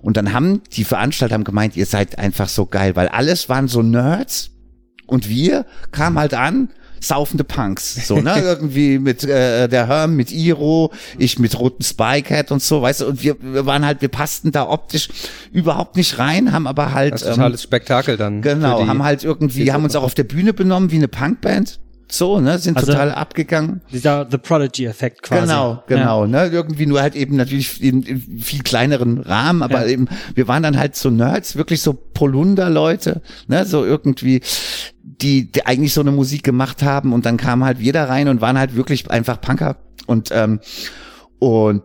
[0.00, 3.68] Und dann haben die Veranstalter haben gemeint, ihr seid einfach so geil, weil alles waren
[3.68, 4.52] so Nerds,
[5.12, 6.70] und wir kamen halt an,
[7.02, 12.50] saufende Punks, so, ne, irgendwie mit äh, der Herm, mit Iro, ich mit roten Spikehead
[12.52, 15.08] und so, weißt du, und wir, wir waren halt, wir passten da optisch
[15.52, 17.14] überhaupt nicht rein, haben aber halt.
[17.14, 18.42] Das totales ähm, Spektakel dann.
[18.42, 21.80] Genau, haben halt irgendwie, haben uns auch auf der Bühne benommen wie eine Punkband
[22.12, 23.80] so, ne, sind also total abgegangen.
[23.90, 25.40] Dieser The Prodigy-Effekt quasi.
[25.40, 26.28] Genau, genau, ja.
[26.28, 29.92] ne, irgendwie nur halt eben natürlich in, in viel kleineren Rahmen, aber ja.
[29.92, 34.42] eben, wir waren dann halt so Nerds, wirklich so Polunder-Leute, ne, so irgendwie,
[35.02, 38.28] die, die eigentlich so eine Musik gemacht haben und dann kamen halt wir da rein
[38.28, 40.60] und waren halt wirklich einfach Punker und, ähm,
[41.38, 41.82] und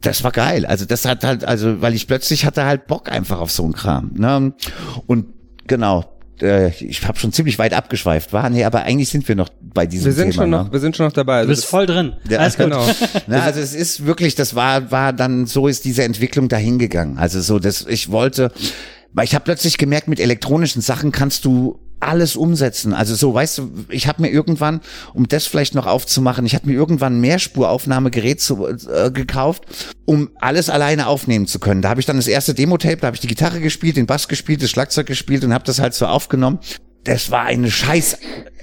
[0.00, 0.66] das war geil.
[0.66, 3.74] Also das hat halt, also, weil ich plötzlich hatte halt Bock einfach auf so einen
[3.74, 4.54] Kram, ne,
[5.06, 5.26] und
[5.68, 9.48] genau, äh, ich habe schon ziemlich weit abgeschweift, war nee, aber eigentlich sind wir noch
[9.60, 10.42] bei diesem Wir sind Thema.
[10.42, 10.56] schon ne?
[10.56, 11.42] noch, wir sind schon noch dabei.
[11.42, 12.14] Du bist voll drin.
[12.28, 12.66] Ja, Alles gut.
[12.66, 12.86] Genau.
[13.26, 17.18] Na, also es ist wirklich, das war, war dann, so ist diese Entwicklung dahingegangen.
[17.18, 18.52] Also so, dass ich wollte,
[19.12, 22.94] weil ich habe plötzlich gemerkt, mit elektronischen Sachen kannst du alles umsetzen.
[22.94, 24.80] Also so, weißt du, ich habe mir irgendwann,
[25.14, 29.64] um das vielleicht noch aufzumachen, ich habe mir irgendwann ein Mehrspuraufnahmegerät zu, äh, gekauft,
[30.04, 31.82] um alles alleine aufnehmen zu können.
[31.82, 34.28] Da habe ich dann das erste Demo-Tape, da habe ich die Gitarre gespielt, den Bass
[34.28, 36.58] gespielt, das Schlagzeug gespielt und habe das halt so aufgenommen.
[37.04, 38.18] Das war eine scheiß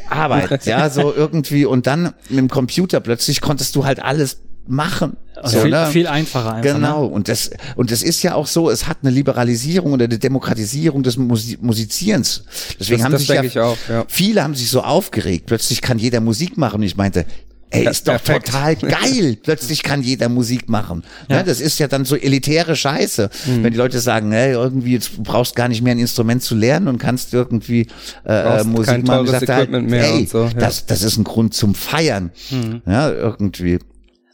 [0.09, 1.65] Arbeit, ja, so irgendwie.
[1.65, 5.17] Und dann mit dem Computer plötzlich konntest du halt alles machen.
[5.35, 5.87] Also So, viel, ne?
[5.91, 6.73] viel einfacher einfach.
[6.75, 7.07] Genau, Ne?
[7.13, 11.03] und das, und das ist ja auch so, es hat eine Liberalisierung oder eine Demokratisierung
[11.03, 12.43] des Musi Musizierens.
[12.79, 14.05] Deswegen Das- haben das sich ja, auch, ja.
[14.07, 17.25] viele haben sich so aufgeregt, plötzlich kann jeder Musik machen und ich meinte,
[17.71, 18.45] ey, Ja, ist doch perfekt.
[18.45, 21.03] total geil, plötzlich kann jeder Musik machen.
[21.27, 21.41] Ja.
[21.41, 23.63] das ist ja dann so elitäre Scheiße, Hm.
[23.63, 26.53] wenn die Leute sagen, ey, irgendwie, jetzt du brauchst gar nicht mehr ein Instrument zu
[26.55, 27.87] lernen und kannst irgendwie
[28.25, 29.25] äh, äh, Musik machen.
[29.27, 30.49] Sagte halt, ey, so, ja.
[30.53, 32.29] das, das ist ein Grund zum Feiern.
[32.85, 33.79] Ja, irgendwie.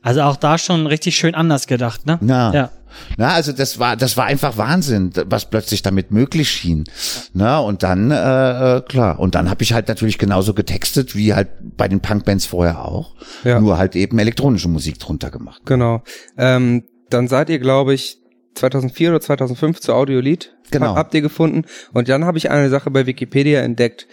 [0.01, 2.17] Also auch da schon richtig schön anders gedacht, ne?
[2.21, 2.53] Na.
[2.53, 2.71] Ja.
[3.17, 6.85] Na, also das war, das war einfach Wahnsinn, was plötzlich damit möglich schien.
[7.33, 11.33] Na, und dann, äh, äh, klar, und dann habe ich halt natürlich genauso getextet, wie
[11.33, 13.15] halt bei den Punkbands vorher auch.
[13.43, 13.59] Ja.
[13.59, 15.62] Nur halt eben elektronische Musik drunter gemacht.
[15.65, 16.03] Genau.
[16.38, 18.17] Ähm, dann seid ihr, glaube ich,
[18.55, 20.55] 2004 oder 2005 zu Audiolied.
[20.71, 20.95] Genau.
[20.95, 21.65] Habt ihr gefunden.
[21.93, 24.07] Und dann habe ich eine Sache bei Wikipedia entdeckt,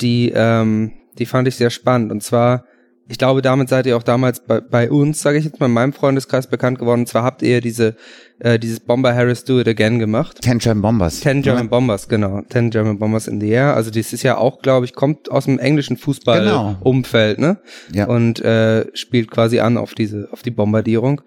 [0.00, 2.10] die, ähm, die fand ich sehr spannend.
[2.10, 2.64] Und zwar,
[3.08, 5.72] ich glaube, damit seid ihr auch damals bei, bei uns, sage ich jetzt mal, in
[5.72, 7.00] meinem Freundeskreis bekannt geworden.
[7.00, 7.96] Und zwar habt ihr diese,
[8.38, 10.40] äh, dieses Bomber Harris Do It Again gemacht.
[10.40, 11.20] Ten German Bombers.
[11.20, 12.42] Ten German Bombers, genau.
[12.48, 13.74] Ten German Bombers in the Air.
[13.74, 16.04] Also das ist ja auch, glaube ich, kommt aus dem englischen Genau.
[16.04, 17.58] Fußballumfeld, ne?
[17.92, 18.06] Ja.
[18.06, 21.22] Und äh, spielt quasi an auf diese, auf die Bombardierung.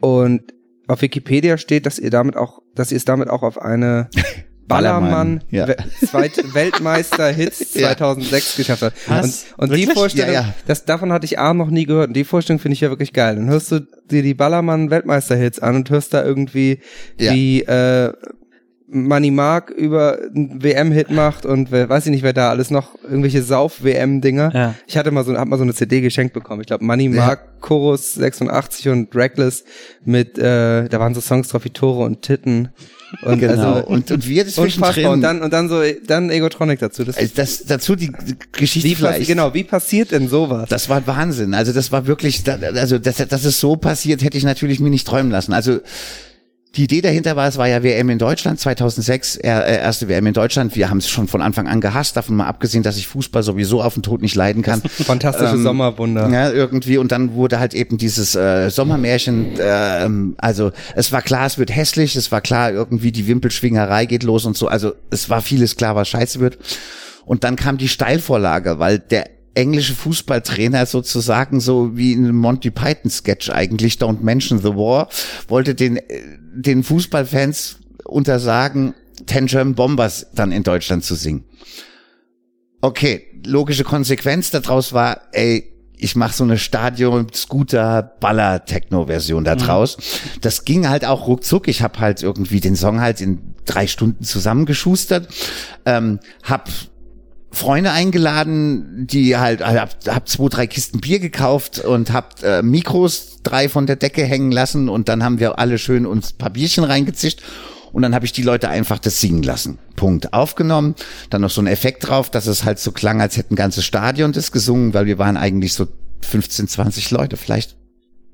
[0.00, 0.52] Und
[0.86, 4.08] auf Wikipedia steht, dass ihr damit auch, dass ihr es damit auch auf eine
[4.66, 5.66] Ballermann, Ballermann ja.
[6.54, 7.88] Weltmeister Hits Ja.
[7.96, 8.94] 2006 geschafft hat.
[9.06, 9.46] Was?
[9.56, 9.86] Und, und die?
[9.86, 10.54] Vorstellung, Ja, ja.
[10.66, 12.08] Das, davon hatte ich A noch nie gehört.
[12.08, 13.36] Und die Vorstellung finde ich ja wirklich geil.
[13.36, 16.80] Dann hörst du dir die Ballermann Weltmeister Hits an und hörst da irgendwie
[17.18, 17.32] Ja.
[17.34, 18.12] wie äh,
[18.86, 22.94] Money Mark über einen WM-Hit macht und wer, weiß ich nicht, wer da alles noch
[23.02, 24.50] irgendwelche Sauf-WM-Dinger.
[24.54, 24.74] Ja.
[24.86, 26.60] Ich hatte mal so, hab mal so eine CD geschenkt bekommen.
[26.60, 29.64] Ich glaube, Money Mark, Chorus 86 und Reckless
[30.04, 32.68] mit, äh, da waren so Songs drauf wie Tore und Titten.
[33.22, 33.74] Und Genau.
[33.74, 34.92] also, und, und wir unfassbar.
[34.92, 35.06] zwischendrin.
[35.06, 37.04] Und dann, und dann so, dann Egotronic dazu.
[37.04, 38.12] Das, äh, das, dazu die
[38.52, 39.26] Geschichte wie, vielleicht.
[39.26, 40.68] genau, wie passiert denn sowas?
[40.68, 41.54] Das war Wahnsinn.
[41.54, 45.06] Also das war wirklich, also dass, dass es so passiert, hätte ich natürlich mir nicht
[45.06, 45.52] träumen lassen.
[45.52, 45.80] Also
[46.76, 50.34] die Idee dahinter war, es war ja WM in Deutschland 2006, äh, erste WM in
[50.34, 50.74] Deutschland.
[50.74, 53.82] Wir haben es schon von Anfang an gehasst, davon mal abgesehen, dass ich Fußball sowieso
[53.82, 54.80] auf den Tod nicht leiden kann.
[54.82, 56.28] Fantastische Ähm, Sommerwunder.
[56.28, 61.46] Ja, irgendwie und dann wurde halt eben dieses äh, Sommermärchen, ähm, also es war klar,
[61.46, 65.30] es wird hässlich, es war klar, irgendwie die Wimpelschwingerei geht los und so, also es
[65.30, 66.58] war vieles klar, was scheiße wird.
[67.24, 72.70] Und dann kam die Steilvorlage, weil der englische Fußballtrainer sozusagen so wie in einem Monty
[72.70, 75.08] Python Sketch eigentlich Don't Mention the War
[75.48, 76.22] wollte den äh,
[76.54, 78.94] den Fußballfans untersagen
[79.26, 81.44] Ten German Bombers dann in Deutschland zu singen.
[82.80, 89.96] Okay, logische Konsequenz daraus war, ey, ich mache so eine Stadion-Scooter-Baller-Techno-Version da draus.
[90.40, 91.68] Das ging halt auch ruckzuck.
[91.68, 95.28] Ich habe halt irgendwie den Song halt in drei Stunden zusammengeschustert,
[95.86, 96.68] ähm, hab
[97.54, 103.38] Freunde eingeladen, die halt, hab, hab zwei, drei Kisten Bier gekauft und hab äh, Mikros
[103.42, 106.50] drei von der Decke hängen lassen und dann haben wir alle schön uns ein paar
[106.50, 107.42] Bierchen reingezischt
[107.92, 109.78] und dann habe ich die Leute einfach das singen lassen.
[109.94, 110.32] Punkt.
[110.32, 110.96] Aufgenommen,
[111.30, 113.84] dann noch so ein Effekt drauf, dass es halt so klang, als hätte ein ganzes
[113.84, 115.86] Stadion das gesungen, weil wir waren eigentlich so
[116.22, 117.76] 15, 20 Leute vielleicht.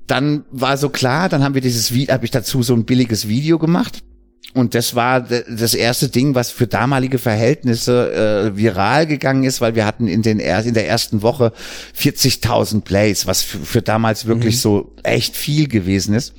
[0.07, 3.27] Dann war so klar, dann haben wir dieses Video, habe ich dazu so ein billiges
[3.27, 4.01] Video gemacht.
[4.53, 9.75] Und das war das erste Ding, was für damalige Verhältnisse äh, viral gegangen ist, weil
[9.75, 11.53] wir hatten in, den er in der ersten Woche
[11.97, 16.33] 40.000 Plays, was für, für damals wirklich so echt viel gewesen ist.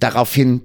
[0.00, 0.62] Daraufhin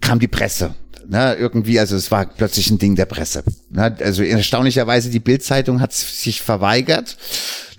[0.00, 0.74] kam die Presse.
[1.10, 3.42] Ne, irgendwie, also es war plötzlich ein Ding der Presse.
[3.68, 7.16] Ne, also erstaunlicherweise die Bildzeitung hat sich verweigert.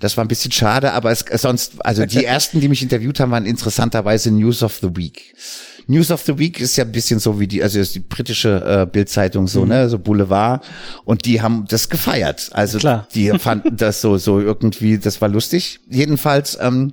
[0.00, 3.30] Das war ein bisschen schade, aber es sonst, also die ersten, die mich interviewt haben,
[3.30, 5.34] waren interessanterweise News of the Week.
[5.86, 8.82] News of the Week ist ja ein bisschen so wie die, also ist die britische
[8.82, 10.62] äh, Bildzeitung so, ne, so Boulevard.
[11.06, 12.50] Und die haben das gefeiert.
[12.52, 13.08] Also Klar.
[13.14, 15.80] die fanden das so, so irgendwie, das war lustig.
[15.88, 16.92] Jedenfalls, ähm,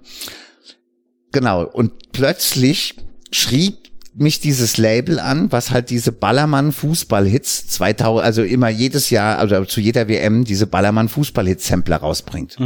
[1.34, 1.66] genau.
[1.66, 2.96] Und plötzlich
[3.30, 3.89] schrieb
[4.20, 9.66] mich dieses Label an, was halt diese Ballermann Fußballhits 2000, also immer jedes Jahr, also
[9.66, 12.58] zu jeder WM diese Ballermann Fußballhits Sampler rausbringt.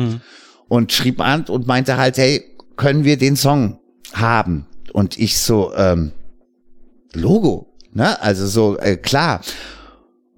[0.67, 2.43] Und schrieb an und meinte halt, hey,
[2.75, 3.79] können wir den Song
[4.13, 4.65] haben?
[4.93, 6.11] Und ich so, ähm,
[7.13, 8.19] Logo, ne?
[8.21, 9.41] Also so, äh, klar.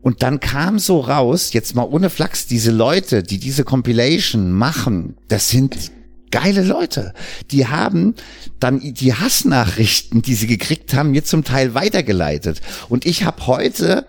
[0.02, 5.18] Und dann kam so raus, jetzt mal ohne Flachs, diese Leute, die diese Compilation machen,
[5.30, 5.92] das sind
[6.32, 7.14] geile Leute.
[7.52, 8.16] Die haben
[8.60, 12.62] dann die Hassnachrichten, die sie gekriegt haben, mir zum Teil weitergeleitet.
[12.90, 14.06] Und ich habe heute,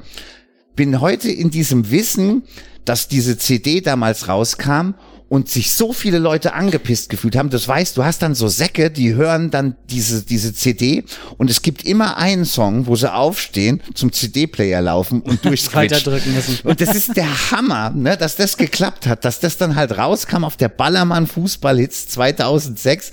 [0.74, 2.42] bin heute in diesem Wissen,
[2.84, 4.94] dass diese CD damals rauskam
[5.28, 7.50] und sich so viele Leute angepisst gefühlt haben.
[7.50, 11.04] Das weißt, du hast dann so Säcke, die hören dann diese, diese CD
[11.36, 16.34] und es gibt immer einen Song, wo sie aufstehen, zum CD-Player laufen und durchs Weiterdrücken
[16.34, 16.58] müssen.
[16.62, 20.44] Und das ist der Hammer, ne, dass das geklappt hat, dass das dann halt rauskam
[20.44, 23.10] auf der Ballermann Fußballhits 2006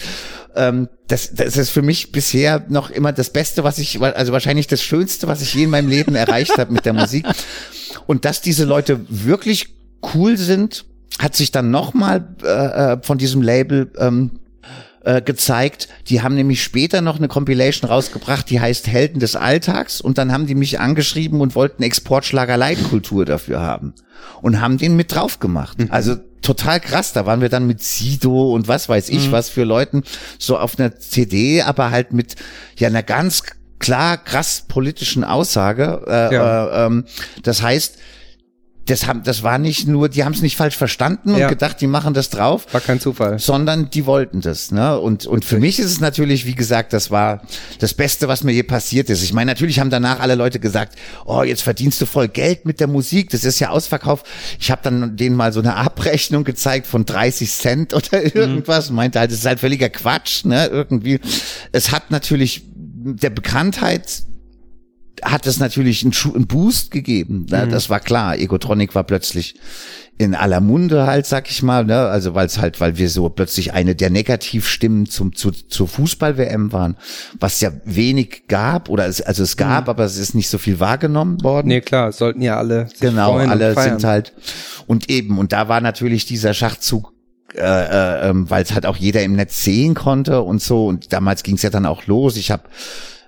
[0.55, 4.67] ähm, das, das ist für mich bisher noch immer das Beste, was ich, also wahrscheinlich
[4.67, 7.25] das Schönste, was ich je in meinem Leben erreicht habe mit der Musik.
[8.05, 9.69] Und dass diese Leute wirklich
[10.13, 10.85] cool sind,
[11.19, 14.39] hat sich dann nochmal äh, äh, von diesem Label ähm,
[15.03, 15.89] äh, gezeigt.
[16.07, 20.01] Die haben nämlich später noch eine Compilation rausgebracht, die heißt Helden des Alltags.
[20.01, 23.93] Und dann haben die mich angeschrieben und wollten Exportschlager Leitkultur dafür haben.
[24.41, 25.79] Und haben den mit drauf gemacht.
[25.79, 25.87] Mhm.
[25.91, 27.13] Also total krass.
[27.13, 29.31] Da waren wir dann mit Sido und was weiß ich mhm.
[29.33, 30.03] was für Leuten
[30.39, 32.35] so auf einer CD, aber halt mit
[32.77, 33.43] ja einer ganz
[33.79, 36.01] klar krass politischen Aussage.
[36.07, 36.65] Äh, ja.
[36.65, 37.05] äh, ähm,
[37.43, 37.97] das heißt,
[38.85, 41.47] das haben, das war nicht nur, die haben es nicht falsch verstanden und ja.
[41.47, 42.65] gedacht, die machen das drauf.
[42.73, 43.39] War kein Zufall.
[43.39, 44.99] Sondern die wollten das, ne?
[44.99, 47.43] Und, und für mich ist es natürlich, wie gesagt, das war
[47.79, 49.23] das Beste, was mir je passiert ist.
[49.23, 52.81] Ich meine, natürlich haben danach alle Leute gesagt, oh, jetzt verdienst du voll Geld mit
[52.81, 54.23] der Musik, das ist ja Ausverkauf.
[54.59, 58.31] Ich habe dann denen mal so eine Abrechnung gezeigt von 30 Cent oder mhm.
[58.33, 58.89] irgendwas.
[58.89, 58.97] Mhm.
[58.97, 60.65] Meinte halt, das ist halt völliger Quatsch, ne?
[60.65, 61.21] Irgendwie.
[61.71, 64.23] Es hat natürlich der Bekanntheit
[65.23, 67.47] hat es natürlich einen, einen Boost gegeben.
[67.49, 67.65] Ne?
[67.65, 67.71] Mhm.
[67.71, 68.37] Das war klar.
[68.37, 69.55] Egotronic war plötzlich
[70.17, 72.07] in aller Munde halt, sag ich mal, ne?
[72.07, 76.71] Also weil es halt, weil wir so plötzlich eine der Negativstimmen zum zu, zur Fußball-WM
[76.71, 76.97] waren,
[77.39, 79.89] was ja wenig gab oder es, also es gab, mhm.
[79.89, 81.67] aber es ist nicht so viel wahrgenommen worden.
[81.67, 84.33] Nee, klar, sollten ja alle genau, alle sind halt
[84.85, 87.11] und eben und da war natürlich dieser Schachzug
[87.55, 91.13] äh, äh, ähm, weil es halt auch jeder im Netz sehen konnte und so und
[91.13, 92.35] damals ging es ja dann auch los.
[92.35, 92.63] Ich habe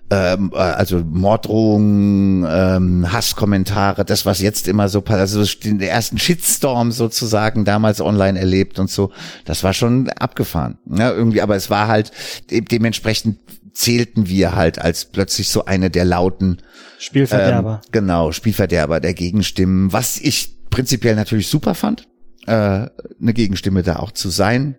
[0.10, 6.92] ähm, äh, also Morddrohungen, ähm, Hasskommentare, das was jetzt immer so also den ersten Shitstorm
[6.92, 9.12] sozusagen damals online erlebt und so,
[9.46, 10.78] das war schon abgefahren.
[10.86, 12.12] Ja, irgendwie, aber es war halt
[12.50, 13.40] dementsprechend
[13.74, 16.60] zählten wir halt als plötzlich so eine der lauten
[16.98, 17.82] Spielverderber.
[17.84, 22.08] Ähm, genau, Spielverderber der Gegenstimmen, was ich prinzipiell natürlich super fand,
[22.48, 24.76] äh, eine Gegenstimme da auch zu sein.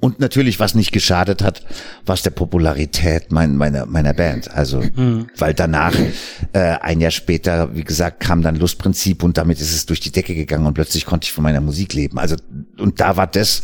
[0.00, 1.62] Und natürlich, was nicht geschadet hat,
[2.06, 4.50] war der Popularität mein, meiner, meiner Band.
[4.50, 5.26] Also, mhm.
[5.36, 5.94] weil danach,
[6.52, 10.12] äh, ein Jahr später, wie gesagt, kam dann Lustprinzip und damit ist es durch die
[10.12, 12.18] Decke gegangen und plötzlich konnte ich von meiner Musik leben.
[12.18, 12.36] Also,
[12.78, 13.62] und da war das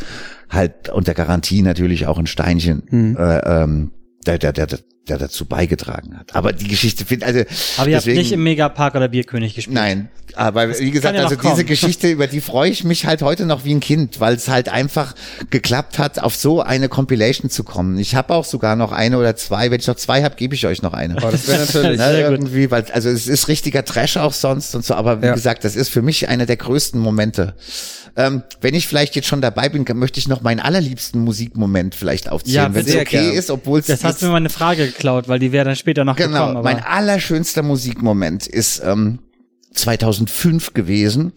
[0.51, 3.17] halt unter Garantie natürlich auch ein Steinchen, mhm.
[3.17, 3.93] äh, ähm,
[4.27, 4.67] der, der, der,
[5.09, 6.35] der dazu beigetragen hat.
[6.35, 7.41] Aber die Geschichte finde also.
[7.77, 9.75] Aber ihr deswegen, habt nicht im Megapark oder Bierkönig gespielt.
[9.75, 13.23] Nein, aber das wie gesagt, ja also diese Geschichte, über die freue ich mich halt
[13.23, 15.15] heute noch wie ein Kind, weil es halt einfach
[15.51, 17.99] geklappt hat, auf so eine Compilation zu kommen.
[17.99, 19.71] Ich habe auch sogar noch eine oder zwei.
[19.71, 21.17] Wenn ich noch zwei habe, gebe ich euch noch eine.
[21.17, 24.85] Oh, das wäre natürlich ne, irgendwie, weil also es ist richtiger Trash auch sonst und
[24.85, 24.95] so.
[24.95, 25.35] Aber wie ja.
[25.35, 27.55] gesagt, das ist für mich einer der größten Momente.
[28.17, 32.29] Ähm, wenn ich vielleicht jetzt schon dabei bin, möchte ich noch meinen allerliebsten Musikmoment vielleicht
[32.29, 33.33] aufzählen, ja, wenn es okay gern.
[33.33, 35.77] ist, obwohl es Das hast du mir mal eine Frage geklaut, weil die wäre dann
[35.77, 36.49] später noch genau, gekommen.
[36.51, 39.19] Genau, mein allerschönster Musikmoment ist ähm,
[39.73, 41.33] 2005 gewesen.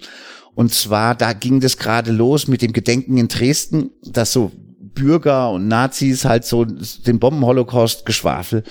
[0.55, 4.51] Und zwar, da ging das gerade los mit dem Gedenken in Dresden, dass so
[4.95, 8.63] Bürger und Nazis halt so den Bombenholocaust geschwafel.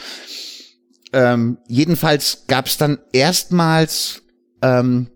[1.12, 4.22] Ähm, jedenfalls gab es dann erstmals
[4.62, 5.06] ähm,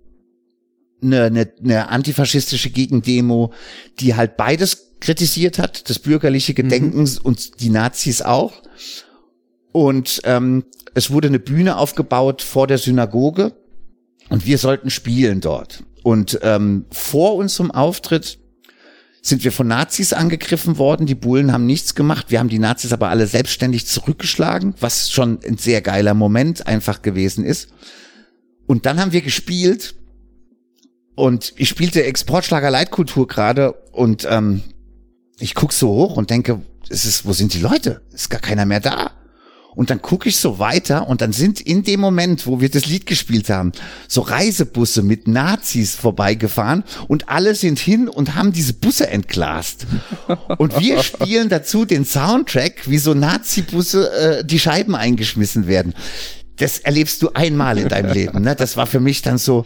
[1.02, 3.52] eine, eine, eine antifaschistische Gegendemo,
[3.98, 7.18] die halt beides kritisiert hat, das bürgerliche Gedenken mhm.
[7.22, 8.52] und die Nazis auch.
[9.72, 13.52] Und ähm, es wurde eine Bühne aufgebaut vor der Synagoge
[14.28, 15.85] und wir sollten spielen dort.
[16.02, 18.38] Und ähm, vor unserem Auftritt
[19.22, 21.06] sind wir von Nazis angegriffen worden.
[21.06, 22.26] Die Bullen haben nichts gemacht.
[22.30, 27.02] Wir haben die Nazis aber alle selbstständig zurückgeschlagen, was schon ein sehr geiler Moment einfach
[27.02, 27.68] gewesen ist.
[28.66, 29.94] Und dann haben wir gespielt
[31.14, 34.62] und ich spielte Exportschlager Leitkultur gerade und ähm,
[35.38, 38.00] ich guck so hoch und denke, es ist, wo sind die Leute?
[38.12, 39.11] Ist gar keiner mehr da.
[39.74, 42.87] Und dann gucke ich so weiter und dann sind in dem Moment, wo wir das
[42.87, 43.72] Lied gespielt haben,
[44.09, 49.87] so Reisebusse mit Nazis vorbeigefahren und alle sind hin und haben diese Busse entglast.
[50.59, 55.94] Und wir spielen dazu den Soundtrack, wie so Nazi-Busse äh, die Scheiben eingeschmissen werden.
[56.56, 58.42] Das erlebst du einmal in deinem Leben.
[58.42, 58.55] Ne?
[58.55, 59.64] Das war für mich dann so,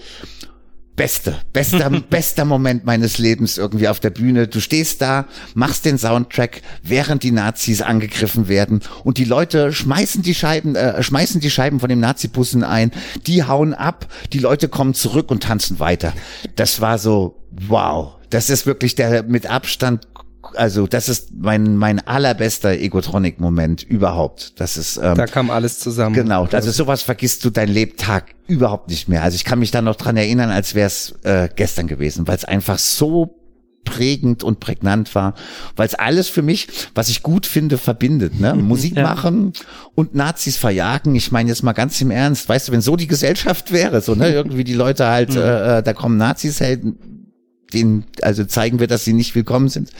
[0.97, 4.49] beste, bester, bester Moment meines Lebens irgendwie auf der Bühne.
[4.49, 10.23] Du stehst da, machst den Soundtrack, während die Nazis angegriffen werden und die Leute schmeißen
[10.23, 12.91] die Scheiben, äh, schmeißen die Scheiben von dem Nazi-Bussen ein,
[13.27, 16.13] die hauen ab, die Leute kommen zurück und tanzen weiter.
[16.57, 18.15] Das war so, wow.
[18.31, 20.09] Das ist wirklich der mit Abstand
[20.57, 24.61] also das ist mein mein allerbester Egotronic-Moment überhaupt.
[24.61, 26.15] Das ist ähm, da kam alles zusammen.
[26.15, 29.23] Genau, also sowas vergisst du dein Lebtag überhaupt nicht mehr.
[29.23, 32.37] Also ich kann mich da noch dran erinnern, als wäre es äh, gestern gewesen, weil
[32.37, 33.41] es einfach so
[33.85, 35.35] prägend und prägnant war,
[35.77, 38.41] weil es alles für mich, was ich gut finde, verbindet.
[38.41, 38.55] Ne?
[38.59, 39.03] Musik ja.
[39.03, 39.53] machen
[39.95, 41.15] und Nazis verjagen.
[41.15, 44.15] Ich meine jetzt mal ganz im Ernst, weißt du, wenn so die Gesellschaft wäre, so
[44.15, 45.43] ne, irgendwie die Leute halt, mhm.
[45.43, 46.83] äh, da kommen Nazis, halt,
[47.73, 49.91] denen also zeigen wir, dass sie nicht willkommen sind.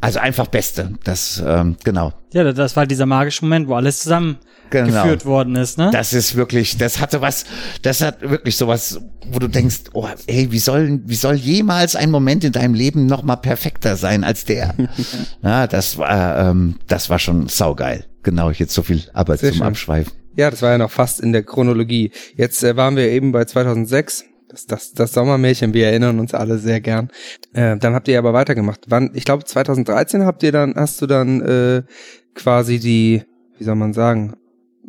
[0.00, 0.92] Also einfach Beste.
[1.04, 2.12] Das, ähm, genau.
[2.32, 4.38] Ja, das war dieser magische Moment, wo alles zusammen
[4.70, 5.02] genau.
[5.02, 5.90] geführt worden ist, ne?
[5.92, 7.44] Das ist wirklich, das hatte was,
[7.82, 12.10] das hat wirklich sowas, wo du denkst, oh, ey, wie soll, wie soll jemals ein
[12.10, 14.74] Moment in deinem Leben noch mal perfekter sein als der?
[15.42, 18.04] ja, das war, ähm, das war schon saugeil.
[18.22, 19.66] Genau, jetzt so viel Arbeit Sehr zum schön.
[19.66, 20.12] Abschweifen.
[20.36, 22.12] Ja, das war ja noch fast in der Chronologie.
[22.36, 26.58] Jetzt äh, waren wir eben bei 2006 das, das, das Sommermärchen, wir erinnern uns alle
[26.58, 27.10] sehr gern.
[27.52, 28.80] Äh, dann habt ihr aber weitergemacht.
[28.88, 31.82] Wann, ich glaube 2013 habt ihr dann, hast du dann äh,
[32.34, 33.22] quasi die,
[33.58, 34.34] wie soll man sagen,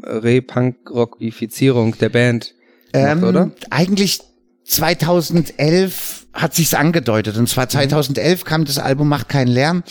[0.04, 2.56] Re-Punk-Rockifizierung der Band
[2.94, 3.52] gemacht, ähm, oder?
[3.70, 4.22] Eigentlich
[4.66, 7.38] 2011 hat sich's angedeutet.
[7.38, 8.48] Und zwar 2011 mhm.
[8.48, 9.84] kam das Album Macht keinen Lärm.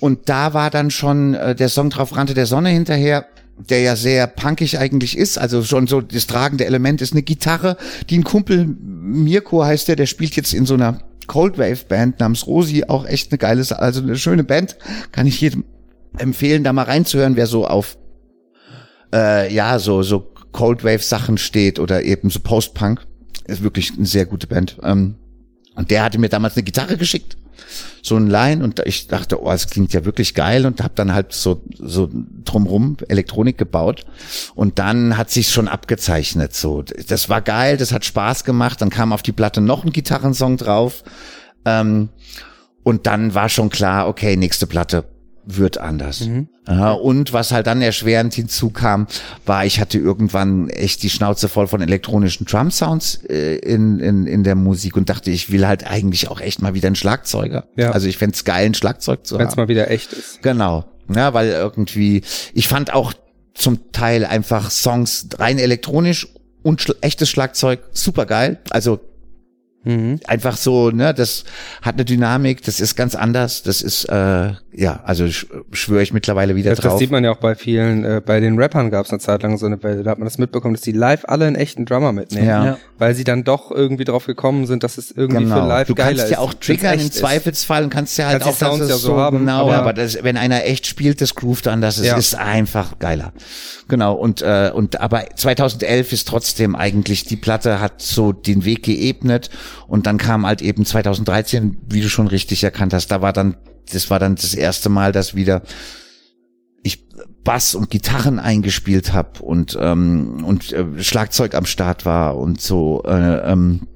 [0.00, 3.26] Und da war dann schon äh, der Song drauf rannte der Sonne hinterher
[3.58, 5.38] der ja sehr punkig eigentlich ist.
[5.38, 7.76] Also schon so das tragende Element ist eine Gitarre,
[8.10, 12.20] die ein Kumpel Mirko heißt der, der spielt jetzt in so einer Cold Wave Band
[12.20, 14.76] namens Rosi, auch echt eine geile, also eine schöne Band.
[15.12, 15.64] Kann ich jedem
[16.18, 17.96] empfehlen, da mal reinzuhören, wer so auf
[19.12, 23.06] äh, ja so so Cold Wave Sachen steht oder eben so Post Punk.
[23.46, 24.78] Ist wirklich eine sehr gute Band.
[24.82, 25.16] Ähm,
[25.74, 27.36] und der hatte mir damals eine Gitarre geschickt
[28.02, 31.14] so ein Line und ich dachte, oh, es klingt ja wirklich geil und habe dann
[31.14, 32.10] halt so so
[32.44, 34.04] drumrum Elektronik gebaut
[34.54, 36.82] und dann hat sich schon abgezeichnet so.
[36.82, 38.80] Das war geil, das hat Spaß gemacht.
[38.82, 41.04] Dann kam auf die Platte noch ein Gitarrensong drauf
[41.64, 42.10] ähm,
[42.82, 45.04] und dann war schon klar, okay, nächste Platte
[45.46, 46.20] wird anders.
[46.20, 46.48] Mhm.
[46.66, 49.06] Ja, und was halt dann erschwerend hinzukam,
[49.44, 54.44] war, ich hatte irgendwann echt die Schnauze voll von elektronischen Drum-Sounds äh, in, in, in
[54.44, 57.66] der Musik und dachte, ich will halt eigentlich auch echt mal wieder einen Schlagzeuger.
[57.76, 57.90] Ja.
[57.90, 59.56] Also ich fände es geil, ein Schlagzeug zu Wenn's haben.
[59.58, 60.42] Wenn es mal wieder echt ist.
[60.42, 60.84] Genau.
[61.14, 62.22] Ja, weil irgendwie,
[62.54, 63.12] ich fand auch
[63.52, 66.28] zum Teil einfach Songs rein elektronisch
[66.62, 68.60] und schl echtes Schlagzeug super geil.
[68.70, 69.00] Also
[69.84, 70.18] Mhm.
[70.26, 71.44] Einfach so, ne, das
[71.82, 76.12] hat eine Dynamik, das ist ganz anders, das ist, äh, ja, also sch schwöre ich
[76.12, 76.92] mittlerweile wieder das, drauf.
[76.92, 79.42] Das sieht man ja auch bei vielen, äh, bei den Rappern gab es eine Zeit
[79.42, 81.84] lang so eine Welle, da hat man das mitbekommen, dass die live alle einen echten
[81.84, 82.78] Drummer mitnehmen, ja.
[82.98, 85.62] weil sie dann doch irgendwie drauf gekommen sind, dass es irgendwie genau.
[85.62, 86.16] für live du geiler ist.
[86.16, 88.88] Du kannst ja auch triggern im Zweifelsfall und kannst ja halt kannst auch, dass es
[88.88, 91.98] ja so, haben, genau, aber, aber das, wenn einer echt spielt, das Groove dann, das
[91.98, 92.16] ist, ja.
[92.16, 93.32] ist einfach geiler.
[93.88, 98.82] Genau, und, äh, und aber 2011 ist trotzdem eigentlich, die Platte hat so den Weg
[98.82, 99.50] geebnet
[99.86, 103.56] und dann kam halt eben 2013, wie du schon richtig erkannt hast, da war dann,
[103.92, 105.62] das war dann das erste Mal, dass wieder
[106.82, 107.06] ich
[107.44, 113.02] Bass und Gitarren eingespielt habe und ähm, und äh, Schlagzeug am Start war und so
[113.06, 113.88] äh, ähm,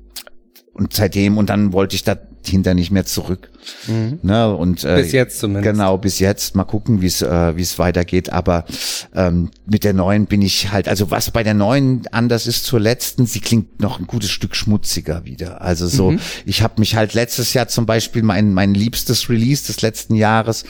[0.72, 2.16] und seitdem und dann wollte ich da
[2.46, 3.50] hinter nicht mehr zurück.
[3.86, 4.20] Mhm.
[4.22, 4.54] Ne?
[4.54, 5.72] Und, äh, bis jetzt zumindest.
[5.72, 6.54] Genau, bis jetzt.
[6.54, 8.30] Mal gucken, wie es äh, wie es weitergeht.
[8.32, 8.64] Aber
[9.14, 12.80] ähm, mit der neuen bin ich halt, also was bei der neuen anders ist zur
[12.80, 15.60] letzten, sie klingt noch ein gutes Stück schmutziger wieder.
[15.62, 16.20] Also so, mhm.
[16.46, 20.64] ich habe mich halt letztes Jahr zum Beispiel, mein, mein liebstes Release des letzten Jahres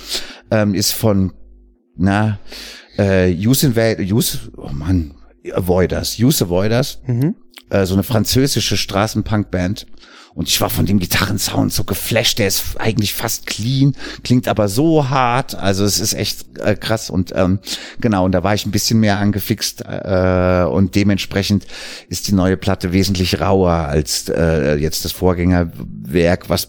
[0.50, 1.32] ähm, ist von,
[1.96, 2.38] na,
[2.98, 5.14] äh, Use Invade, Use, oh Mann,
[5.52, 7.36] Avoiders, Use Avoiders, mhm.
[7.70, 9.86] äh, so eine französische Straßenpunk-Band
[10.38, 12.38] und ich war von dem Gitarrensound so geflasht.
[12.38, 15.56] Der ist eigentlich fast clean, klingt aber so hart.
[15.56, 17.10] Also es ist echt äh, krass.
[17.10, 17.58] Und ähm,
[18.00, 19.82] genau, und da war ich ein bisschen mehr angefixt.
[19.84, 21.66] Äh, und dementsprechend
[22.08, 26.68] ist die neue Platte wesentlich rauer als äh, jetzt das Vorgängerwerk, was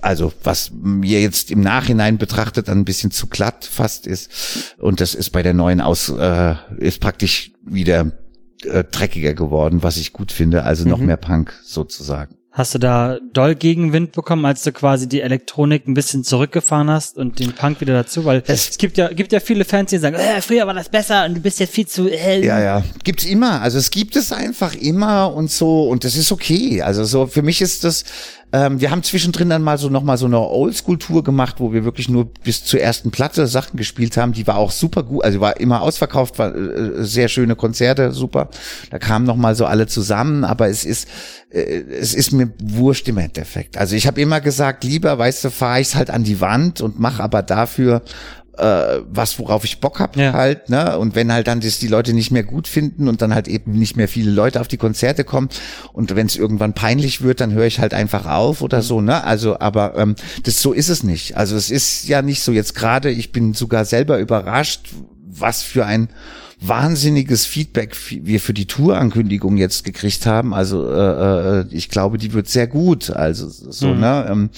[0.00, 4.76] also was mir jetzt im Nachhinein betrachtet ein bisschen zu glatt fast ist.
[4.78, 8.12] Und das ist bei der neuen aus, äh, ist praktisch wieder
[8.62, 10.62] äh, dreckiger geworden, was ich gut finde.
[10.62, 11.06] Also noch mhm.
[11.06, 12.36] mehr Punk sozusagen.
[12.60, 17.16] Hast du da doll Gegenwind bekommen, als du quasi die Elektronik ein bisschen zurückgefahren hast
[17.16, 18.26] und den Punk wieder dazu?
[18.26, 20.90] Weil es, es gibt ja gibt ja viele Fans, die sagen, äh, früher war das
[20.90, 22.06] besser und du bist jetzt viel zu.
[22.06, 22.44] Äh.
[22.44, 23.62] Ja, ja, gibt's immer.
[23.62, 26.82] Also es gibt es einfach immer und so und das ist okay.
[26.82, 28.04] Also so für mich ist das
[28.52, 31.84] Ähm, wir haben zwischendrin dann mal so noch mal so eine Oldschool-Tour gemacht, wo wir
[31.84, 34.32] wirklich nur bis zur ersten Platte Sachen gespielt haben.
[34.32, 38.48] Die war auch super gut, also war immer ausverkauft, war äh, sehr schöne Konzerte, super.
[38.90, 41.06] Da kamen noch mal so alle zusammen, aber es ist
[41.50, 43.76] äh, es ist mir wurscht im Endeffekt.
[43.76, 46.98] Also ich habe immer gesagt, lieber, weißt du, fahre ich's halt an die Wand und
[46.98, 48.02] mache aber dafür
[48.60, 50.32] äh, was, worauf ich Bock hab Ja.
[50.32, 50.98] halt, ne?
[50.98, 53.72] Und wenn halt dann das die Leute nicht mehr gut finden und dann halt eben
[53.72, 55.48] nicht mehr viele Leute auf die Konzerte kommen
[55.92, 59.24] und wenn es irgendwann peinlich wird, dann höre ich halt einfach auf oder so, ne?
[59.24, 61.36] Also, aber ähm, das so ist es nicht.
[61.36, 64.90] Also es ist ja nicht so jetzt gerade, ich bin sogar selber überrascht,
[65.26, 66.08] was für ein
[66.62, 70.52] wahnsinniges Feedback wir für die Tourankündigung jetzt gekriegt haben.
[70.52, 73.10] Also äh, äh, ich glaube, die wird sehr gut.
[73.10, 74.00] Also so, Mhm.
[74.00, 74.26] ne?
[74.28, 74.50] Ähm,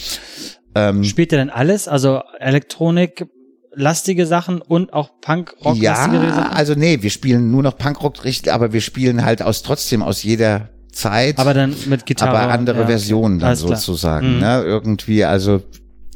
[0.74, 1.86] ähm, Spielt ihr denn alles?
[1.86, 3.26] Also Elektronik,
[3.74, 6.52] lastige Sachen und auch Punk-Rock lastige Ja, Sachen?
[6.52, 10.22] also nee, wir spielen nur noch Punkrock, richtig, aber wir spielen halt aus trotzdem aus
[10.22, 12.38] jeder Zeit, Aber dann mit Gitarre.
[12.38, 12.86] aber andere ja.
[12.86, 14.34] Versionen dann sozusagen.
[14.34, 14.40] Mhm.
[14.40, 14.62] Ne?
[14.62, 15.62] Irgendwie, also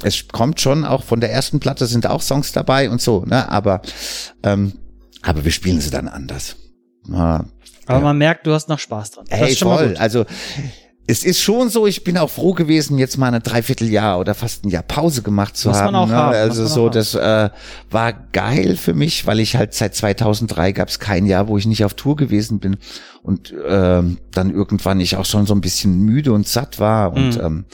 [0.03, 3.49] es kommt schon auch von der ersten Platte sind auch Songs dabei und so, ne?
[3.51, 3.81] Aber
[4.43, 4.75] ähm,
[5.23, 6.57] aber wir spielen sie dann anders.
[7.09, 7.47] Ja.
[7.87, 8.05] Aber Ja.
[8.05, 9.25] man merkt, du hast noch Spaß dran.
[9.31, 9.97] Hey, voll.
[9.99, 10.27] Also
[11.09, 14.65] es ist schon so, ich bin auch froh gewesen, jetzt mal eine Dreivierteljahr oder fast
[14.65, 15.95] ein Jahr Pause gemacht zu haben.
[15.95, 16.15] auch ne?
[16.15, 17.51] haben, Also so, das äh,
[17.91, 21.67] war geil für mich, weil ich halt seit 2003 gab es kein Jahr, wo ich
[21.67, 22.77] nicht auf Tour gewesen bin
[23.23, 27.37] und ähm, dann irgendwann ich auch schon so ein bisschen müde und satt war und
[27.37, 27.45] Mhm.
[27.45, 27.65] ähm,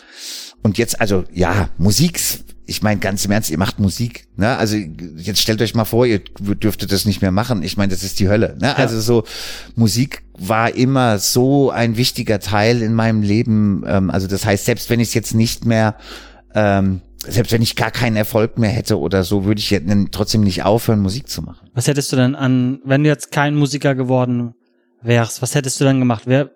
[0.62, 2.20] und jetzt also ja Musik.
[2.72, 4.56] Ich meine ganz im Ernst, ihr macht Musik, ne?
[4.56, 7.62] Also jetzt stellt euch mal vor, ihr dürftet das nicht mehr machen.
[7.62, 8.76] Ich meine, das ist die Hölle, ne?
[8.78, 9.24] Also so
[9.76, 13.84] Musik war immer so ein wichtiger Teil in meinem Leben.
[13.86, 15.96] Ähm, also das heißt, selbst wenn ich es jetzt nicht mehr,
[16.54, 20.40] ähm, selbst wenn ich gar keinen Erfolg mehr hätte oder so, würde ich jetzt trotzdem
[20.40, 21.68] nicht aufhören, Musik zu machen.
[21.74, 24.54] Was hättest du denn an, wenn du jetzt kein Musiker geworden
[25.02, 26.22] wärst, was hättest du dann gemacht?
[26.24, 26.50] Wer,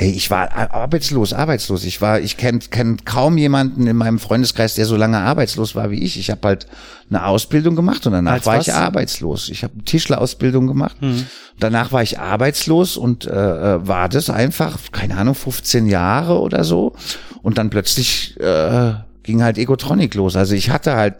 [0.00, 1.84] Ey, ich war ar- arbeitslos, arbeitslos.
[1.84, 5.90] Ich war, ich kenne kenn kaum jemanden in meinem Freundeskreis, der so lange arbeitslos war
[5.90, 6.18] wie ich.
[6.18, 6.66] Ich habe halt
[7.10, 8.68] eine Ausbildung gemacht und danach Als war was?
[8.68, 9.50] ich arbeitslos.
[9.50, 10.96] Ich habe eine Tischlerausbildung gemacht.
[11.00, 11.26] Hm.
[11.58, 13.30] Danach war ich arbeitslos und äh,
[13.74, 16.94] äh, war das einfach, keine Ahnung, 15 Jahre oder so.
[17.42, 20.34] Und dann plötzlich äh, ging halt Egotronic los.
[20.34, 21.16] Also ich hatte halt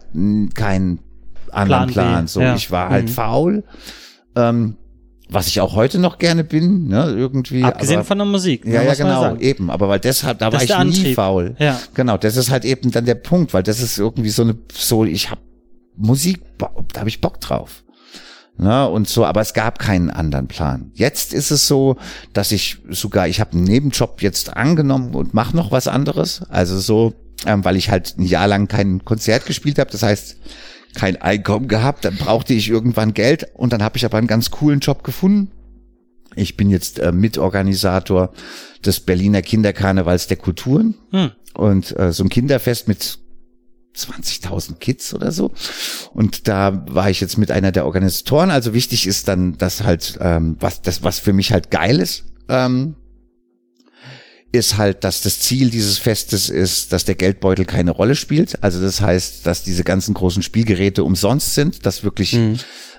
[0.55, 0.99] keinen
[1.51, 2.27] anderen Plan Plan.
[2.27, 2.55] So, ja.
[2.55, 3.13] ich war halt Mhm.
[3.13, 3.63] faul.
[4.35, 4.77] Ähm,
[5.31, 7.63] was ich auch heute noch gerne bin, ne, irgendwie.
[7.63, 8.65] abgesehen aber, von der Musik.
[8.65, 9.71] ne, ja, ja, genau, eben.
[9.71, 11.15] Aber weil deshalb, da Das war ich nie Antrieb.
[11.15, 11.55] faul.
[11.57, 11.79] Ja.
[11.93, 15.05] Genau, das ist halt eben dann der Punkt, weil das ist irgendwie so eine, so,
[15.05, 15.39] ich hab
[15.95, 17.83] Musik, da habe ich Bock drauf.
[18.57, 20.91] Ne, und so, aber es gab keinen anderen Plan.
[20.93, 21.95] Jetzt ist es so,
[22.33, 26.43] dass ich sogar, ich habe einen Nebenjob jetzt angenommen und mache noch was anderes.
[26.49, 27.13] Also so,
[27.45, 29.89] ähm, weil ich halt ein Jahr lang kein Konzert gespielt habe.
[29.89, 30.37] Das heißt,
[30.95, 32.05] kein Einkommen gehabt.
[32.05, 35.51] Dann brauchte ich irgendwann Geld und dann habe ich aber einen ganz coolen Job gefunden.
[36.35, 38.31] Ich bin jetzt äh, Mitorganisator
[38.85, 41.31] des Berliner Kinderkarnevals der Kulturen Hm.
[41.53, 43.19] und äh, so ein Kinderfest mit
[43.95, 45.51] 20.000 Kids oder so.
[46.13, 48.49] Und da war ich jetzt mit einer der Organisatoren.
[48.49, 52.23] Also wichtig ist dann, dass halt, ähm, was das, was für mich halt geil ist,
[52.47, 52.95] ähm,
[54.53, 58.61] ist halt, dass das Ziel dieses Festes ist, dass der Geldbeutel keine Rolle spielt.
[58.63, 62.33] Also das heißt, dass diese ganzen großen Spielgeräte umsonst sind, dass wirklich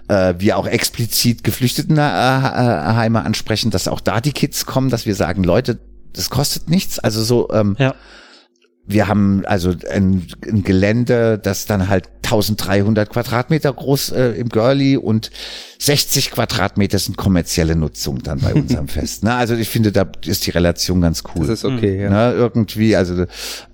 [0.09, 5.15] äh, wir auch explizit Geflüchtetenheime äh, ansprechen, dass auch da die Kids kommen, dass wir
[5.15, 5.79] sagen, Leute,
[6.13, 6.99] das kostet nichts.
[6.99, 7.95] Also so, ähm, Ja.
[8.87, 14.97] wir haben also ein, ein Gelände, das dann halt 1300 Quadratmeter groß äh, im Girlie
[14.97, 15.31] und
[15.85, 19.25] 60 Quadratmeter sind kommerzielle Nutzung dann bei unserem Fest.
[19.25, 19.35] Ne?
[19.35, 21.45] Also ich finde, da ist die Relation ganz cool.
[21.47, 22.09] Das ist okay, ja.
[22.09, 23.25] Ne, irgendwie, also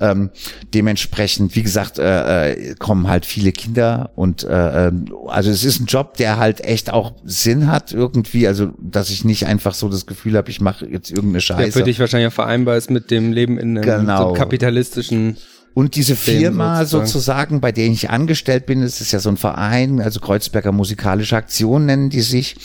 [0.01, 0.31] ähm,
[0.73, 5.81] dementsprechend, wie gesagt, äh, äh, kommen halt viele Kinder und äh, ähm, also es ist
[5.81, 9.91] ein Job, der halt echt auch Sinn hat irgendwie, also dass ich nicht einfach so
[9.91, 11.73] das Gefühl habe, ich mache jetzt irgendeine Der Scheiße.
[11.73, 14.29] für dich wahrscheinlich auch vereinbar ist mit dem Leben in einem Genau.
[14.31, 15.37] so kapitalistischen.
[15.79, 17.07] Und diese Firma sozusagen.
[17.07, 21.37] sozusagen, bei der ich angestellt bin, das ist ja so ein Verein, also Kreuzberger Musikalische
[21.37, 22.57] Aktion nennen die sich,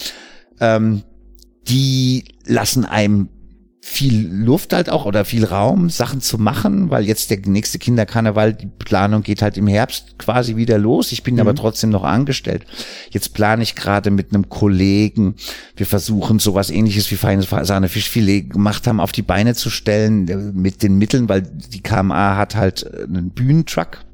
[0.59, 1.03] ähm,
[1.68, 3.30] die lassen einem
[3.86, 8.53] viel Luft halt auch oder viel Raum, Sachen zu machen, weil jetzt der nächste Kinderkarneval,
[8.53, 11.11] die Planung geht halt im Herbst quasi wieder los.
[11.11, 12.65] Ich bin aber trotzdem noch angestellt.
[13.11, 15.36] Jetzt plane ich gerade mit einem Kollegen,
[15.75, 20.29] wir versuchen sowas ähnliches wie feines Sahne Fischfilet gemacht haben, auf die Beine zu stellen
[20.29, 24.05] äh, mit den Mitteln, weil die KMA hat halt äh, einen Bühnentruck.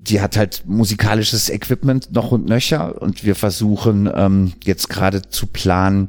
[0.00, 5.46] Die hat halt musikalisches Equipment noch und nöcher und wir versuchen ähm, jetzt gerade zu
[5.46, 6.08] planen,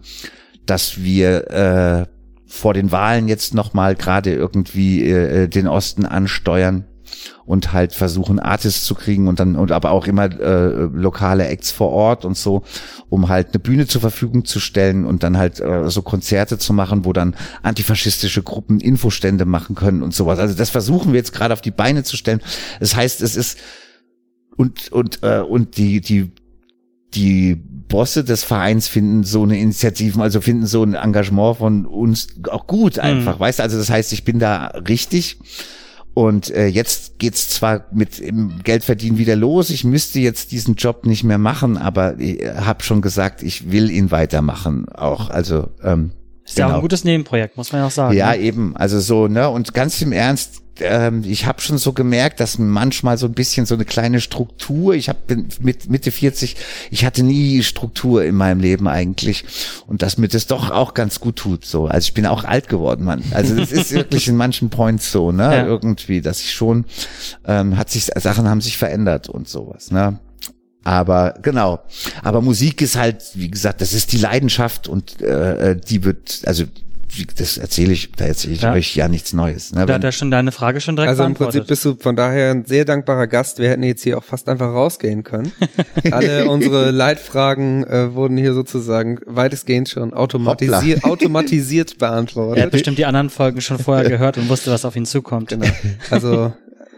[0.65, 2.20] dass wir äh,
[2.51, 6.83] vor den Wahlen jetzt noch mal gerade irgendwie äh, den Osten ansteuern
[7.45, 11.71] und halt versuchen Artists zu kriegen und dann und aber auch immer äh, lokale Acts
[11.71, 12.63] vor Ort und so,
[13.09, 16.73] um halt eine Bühne zur Verfügung zu stellen und dann halt äh, so Konzerte zu
[16.73, 20.39] machen, wo dann antifaschistische Gruppen Infostände machen können und sowas.
[20.39, 22.41] Also das versuchen wir jetzt gerade auf die Beine zu stellen.
[22.79, 23.59] Das heißt, es ist
[24.57, 26.31] und und äh, und die die
[27.13, 27.61] die
[27.91, 32.65] Bosse des Vereins finden so eine Initiativen, also finden so ein Engagement von uns auch
[32.65, 33.39] gut einfach, mhm.
[33.39, 33.63] weißt du?
[33.63, 35.37] Also das heißt, ich bin da richtig.
[36.13, 39.69] Und äh, jetzt geht's zwar mit im Geldverdienen wieder los.
[39.69, 43.89] Ich müsste jetzt diesen Job nicht mehr machen, aber ich habe schon gesagt, ich will
[43.89, 44.89] ihn weitermachen.
[44.89, 46.11] Auch also ähm,
[46.43, 46.81] ist ja auch ein genau.
[46.81, 48.17] gutes Nebenprojekt, muss man ja auch sagen.
[48.17, 48.39] Ja, ne?
[48.39, 48.75] eben.
[48.75, 49.49] Also so, ne?
[49.49, 53.65] Und ganz im Ernst, ähm, ich habe schon so gemerkt, dass manchmal so ein bisschen
[53.65, 55.19] so eine kleine Struktur, ich habe
[55.59, 56.55] mit Mitte 40,
[56.89, 59.45] ich hatte nie Struktur in meinem Leben eigentlich
[59.87, 61.87] und dass mir das doch auch ganz gut tut so.
[61.87, 63.23] Also ich bin auch alt geworden, Mann.
[63.31, 65.43] Also es ist wirklich in manchen Points so, ne?
[65.43, 65.65] Ja.
[65.65, 66.85] Irgendwie, dass ich schon
[67.45, 70.19] ähm, hat sich Sachen haben sich verändert und sowas, ne?
[70.83, 71.79] Aber genau.
[72.23, 76.41] Aber Musik ist halt, wie gesagt, das ist die Leidenschaft und äh, äh die wird,
[76.45, 76.63] also
[77.35, 78.73] das erzähle ich, da erzähle ich ja.
[78.73, 79.73] euch ja nichts Neues.
[79.73, 79.85] Ne?
[79.85, 82.51] Da hat er schon deine Frage schon direkt Also im Prinzip bist du von daher
[82.51, 83.59] ein sehr dankbarer Gast.
[83.59, 85.51] Wir hätten jetzt hier auch fast einfach rausgehen können.
[86.11, 92.57] Alle unsere Leitfragen äh, wurden hier sozusagen weitestgehend schon automatisiert, automatisiert beantwortet.
[92.57, 95.49] Er hat bestimmt die anderen Folgen schon vorher gehört und wusste, was auf ihn zukommt.
[95.49, 95.67] Genau.
[96.09, 96.53] Also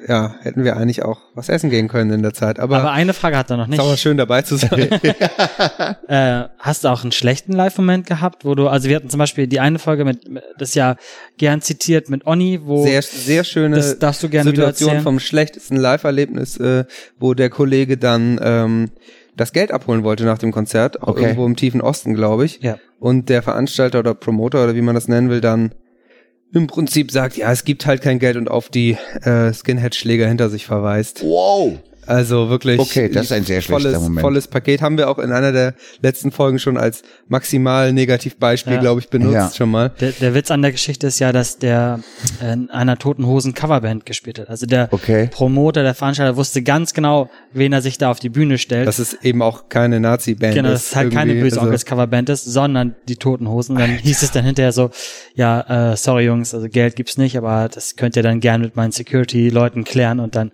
[0.08, 2.60] ja, hätten wir eigentlich auch was essen gehen können in der Zeit.
[2.60, 3.80] Aber, aber eine Frage hat er noch nicht.
[3.80, 4.90] Ist aber schön dabei zu sein.
[6.08, 9.48] äh, hast du auch einen schlechten Live-Moment gehabt, wo du, also wir hatten zum Beispiel
[9.48, 10.96] die eine Folge mit, das ja
[11.38, 16.58] gern zitiert mitOnni, wo sehr sehr schöne das darfst du gerne Situation vom schlechtesten Live-Erlebnis,
[16.58, 16.86] äh,
[17.20, 18.92] wo der Kollege dann ähm,
[19.36, 21.24] das Geld abholen wollte nach dem Konzert, okay.
[21.24, 22.62] irgendwo im tiefen Osten, glaube ich.
[22.62, 22.78] Ja.
[23.00, 25.74] Und der Veranstalter oder Promoter oder wie man das nennen will, dann
[26.54, 30.50] im Prinzip sagt, ja, es gibt halt kein Geld und auf die äh, Skinhead-Schläger hinter
[30.50, 31.24] sich verweist.
[31.24, 31.80] Wow.
[32.06, 34.22] Also wirklich okay, das ist ein sehr volles, Moment.
[34.22, 38.80] volles Paket haben wir auch in einer der letzten Folgen schon als maximal Negativbeispiel, ja.
[38.80, 39.52] glaube ich, benutzt ja.
[39.52, 39.92] schon mal.
[40.00, 42.00] Der, der Witz an der Geschichte ist ja, dass der
[42.42, 44.50] in einer Toten Hosen Coverband gespielt hat.
[44.50, 45.30] Also der okay.
[45.32, 48.88] Promoter, der Veranstalter wusste ganz genau, wen er sich da auf die Bühne stellt.
[48.88, 50.72] Dass es eben auch keine Nazi-Band genau, ist.
[50.72, 53.78] Genau, dass es halt keine böse also Coverband ist, sondern die Toten Hosen.
[53.78, 54.04] Dann Alter.
[54.04, 54.92] hieß es dann hinterher so,
[55.36, 58.76] ja, äh, sorry Jungs, also Geld gibt's nicht, aber das könnt ihr dann gern mit
[58.76, 60.52] meinen Security-Leuten klären und dann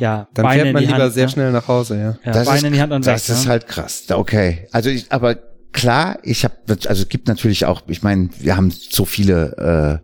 [0.00, 1.32] ja, dann Beine fährt man lieber Hand, sehr ne?
[1.32, 2.18] schnell nach Hause, ja.
[2.24, 3.50] ja das Beine ist, in die Hand und Das weg, ist ne?
[3.50, 4.04] halt krass.
[4.10, 4.66] Okay.
[4.72, 5.36] Also ich, aber
[5.72, 10.00] klar, ich habe, also es gibt natürlich auch, ich meine, wir haben so viele,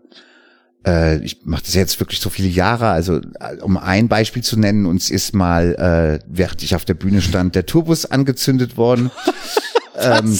[0.85, 3.21] äh, äh, ich mache das jetzt wirklich so viele Jahre, also
[3.63, 7.55] um ein Beispiel zu nennen, uns ist mal, äh, während ich auf der Bühne stand,
[7.55, 9.11] der Turbus angezündet worden.
[9.99, 10.39] ähm,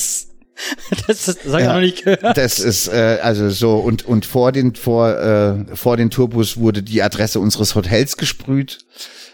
[1.07, 2.37] das, habe ich ja, noch nicht gehört.
[2.37, 6.83] Das ist äh, also so und und vor den vor äh, vor den Turbus wurde
[6.83, 8.79] die Adresse unseres Hotels gesprüht.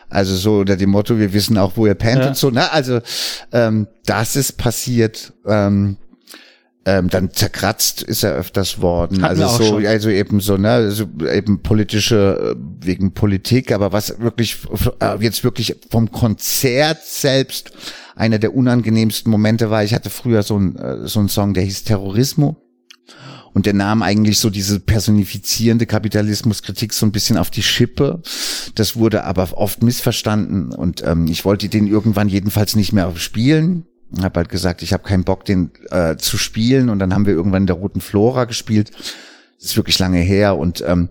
[0.08, 2.28] Also so unter dem Motto, wir wissen auch, wo ihr pennt ja.
[2.28, 2.50] und so.
[2.50, 2.70] Ne?
[2.70, 3.00] Also
[3.52, 5.32] ähm, das ist passiert.
[5.46, 5.96] Ähm,
[6.84, 9.22] ähm, dann zerkratzt ist er öfters worden.
[9.22, 9.86] Hatten also so, schon.
[9.86, 14.58] also eben so, ne, also eben politische, äh, wegen Politik, aber was wirklich
[15.00, 17.70] äh, jetzt wirklich vom Konzert selbst
[18.14, 21.64] einer der unangenehmsten Momente war, ich hatte früher so ein, äh, so ein Song, der
[21.64, 22.56] hieß Terrorismo.
[23.54, 28.22] Und der nahm eigentlich so diese personifizierende Kapitalismuskritik so ein bisschen auf die Schippe.
[28.74, 33.84] Das wurde aber oft missverstanden und ähm, ich wollte den irgendwann jedenfalls nicht mehr spielen.
[34.22, 36.88] Habe halt gesagt, ich habe keinen Bock, den äh, zu spielen.
[36.88, 38.90] Und dann haben wir irgendwann in der Roten Flora gespielt.
[38.90, 41.08] Das ist wirklich lange her und ähm,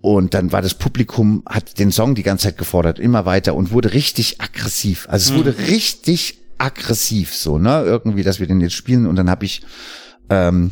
[0.00, 3.70] und dann war das Publikum, hat den Song die ganze Zeit gefordert, immer weiter und
[3.70, 5.06] wurde richtig aggressiv.
[5.10, 5.64] Also es wurde mhm.
[5.64, 7.82] richtig aggressiv, so, ne?
[7.84, 9.06] Irgendwie, dass wir den jetzt spielen.
[9.06, 9.62] Und dann habe ich
[10.30, 10.70] ähm,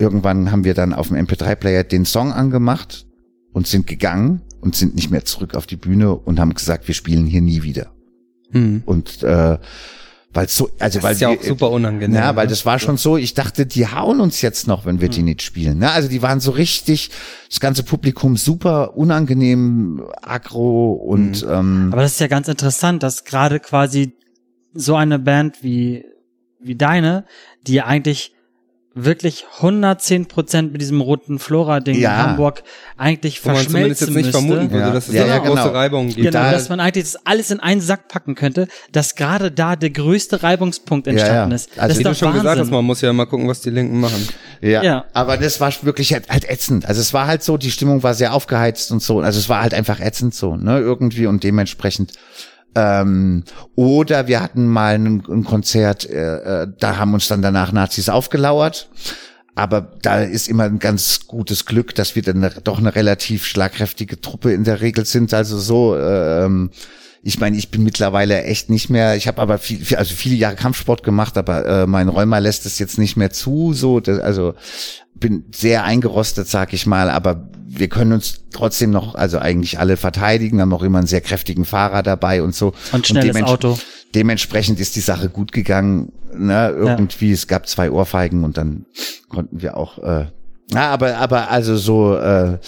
[0.00, 3.06] irgendwann haben wir dann auf dem MP3-Player den Song angemacht
[3.52, 6.94] und sind gegangen und sind nicht mehr zurück auf die Bühne und haben gesagt, wir
[6.94, 7.92] spielen hier nie wieder.
[8.52, 8.82] Hm.
[8.86, 9.58] Und äh,
[10.32, 12.14] weil so, also das weil ist ja auch super unangenehm.
[12.14, 12.50] Ja, weil ne?
[12.50, 15.14] das war schon so, ich dachte, die hauen uns jetzt noch, wenn wir hm.
[15.14, 15.78] die nicht spielen.
[15.78, 15.90] Ne?
[15.90, 17.10] Also die waren so richtig,
[17.48, 21.50] das ganze Publikum super unangenehm, aggro und hm.
[21.50, 24.12] ähm, Aber das ist ja ganz interessant, dass gerade quasi
[24.72, 26.04] so eine Band wie
[26.62, 27.24] wie deine,
[27.66, 28.34] die eigentlich
[28.94, 32.10] wirklich 110 Prozent mit diesem roten Flora-Ding ja.
[32.10, 32.64] in Hamburg
[32.96, 34.38] eigentlich Wo verschmelzen man zumindest jetzt nicht müsste.
[34.38, 34.92] vermuten würde, ja.
[34.92, 35.68] dass es ja, da ja, große genau.
[35.68, 36.26] Reibungen gibt.
[36.26, 39.76] Genau, da dass man eigentlich das alles in einen Sack packen könnte, dass gerade da
[39.76, 41.70] der größte Reibungspunkt entstanden ist.
[41.78, 42.42] Also das wie du schon Wahnsinn.
[42.42, 44.28] gesagt hast, man muss ja mal gucken, was die Linken machen.
[44.60, 46.84] Ja, ja, aber das war wirklich halt, halt ätzend.
[46.86, 49.20] Also es war halt so, die Stimmung war sehr aufgeheizt und so.
[49.20, 52.12] Also es war halt einfach ätzend so, ne, irgendwie und dementsprechend
[52.74, 53.44] ähm,
[53.74, 58.08] oder wir hatten mal ein, ein Konzert, äh, äh, da haben uns dann danach Nazis
[58.08, 58.88] aufgelauert.
[59.54, 64.20] aber da ist immer ein ganz gutes Glück, dass wir dann doch eine relativ schlagkräftige
[64.20, 65.34] Truppe in der Regel sind.
[65.34, 66.70] Also so, ähm,
[67.22, 70.56] ich meine, ich bin mittlerweile echt nicht mehr, ich habe aber viel, also viele Jahre
[70.56, 74.54] Kampfsport gemacht, aber äh, mein Rheuma lässt es jetzt nicht mehr zu, so, das, also
[75.14, 79.98] bin sehr eingerostet, sag ich mal, aber wir können uns trotzdem noch, also eigentlich alle
[79.98, 82.72] verteidigen, haben auch immer einen sehr kräftigen Fahrer dabei und so.
[82.92, 83.78] Und schnelles und Auto.
[84.14, 87.34] Dementsprechend ist die Sache gut gegangen, ne, irgendwie, ja.
[87.34, 88.86] es gab zwei Ohrfeigen und dann
[89.28, 90.26] konnten wir auch, äh,
[90.72, 92.58] ja, aber, aber also so, äh,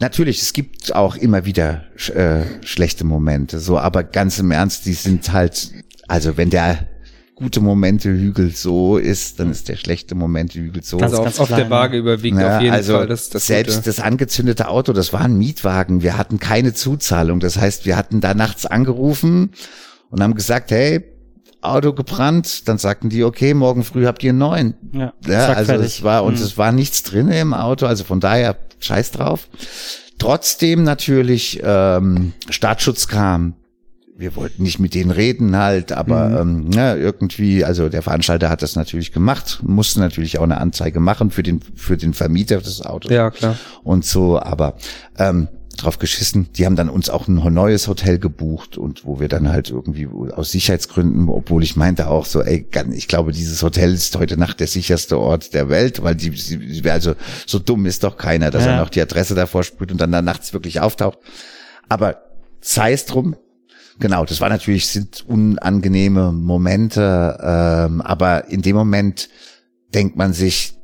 [0.00, 1.84] natürlich, es gibt auch immer wieder
[2.14, 5.72] äh, schlechte Momente, so, aber ganz im Ernst, die sind halt,
[6.06, 6.86] also wenn der
[7.38, 10.98] gute Momente Hügel so ist, dann ist der schlechte Momente Hügel so.
[10.98, 13.84] Also auf, auf der Waage überwiegt ja, auf jeden also Fall das, das Selbst Gute.
[13.84, 16.02] das angezündete Auto, das war ein Mietwagen.
[16.02, 17.38] Wir hatten keine Zuzahlung.
[17.38, 19.52] Das heißt, wir hatten da nachts angerufen
[20.10, 21.04] und haben gesagt, hey,
[21.60, 24.74] Auto gebrannt, dann sagten die, okay, morgen früh habt ihr einen neuen.
[24.92, 25.86] Ja, ja also fertig.
[25.86, 26.44] es war, und mhm.
[26.44, 29.48] es war nichts drin im Auto, also von daher scheiß drauf.
[30.18, 33.54] Trotzdem natürlich ähm, Staatsschutz kam.
[34.16, 36.64] Wir wollten nicht mit denen reden halt, aber mhm.
[36.66, 40.98] ähm, ja, irgendwie, also der Veranstalter hat das natürlich gemacht, musste natürlich auch eine Anzeige
[40.98, 43.12] machen für den für den Vermieter des Autos.
[43.12, 43.56] Ja klar.
[43.84, 44.74] Und so, aber
[45.18, 45.46] ähm,
[45.78, 46.48] drauf geschissen.
[46.54, 50.06] Die haben dann uns auch ein neues Hotel gebucht und wo wir dann halt irgendwie
[50.06, 54.60] aus Sicherheitsgründen, obwohl ich meinte auch so, ey, ich glaube, dieses Hotel ist heute Nacht
[54.60, 57.14] der sicherste Ort der Welt, weil die, die also
[57.46, 58.72] so dumm ist doch keiner, dass ja.
[58.72, 61.18] er noch die Adresse davor sprüht und dann da nachts wirklich auftaucht.
[61.88, 62.22] Aber
[62.60, 63.36] sei es drum,
[64.00, 69.28] Genau, das war natürlich, sind unangenehme Momente, ähm, aber in dem Moment
[69.92, 70.77] denkt man sich,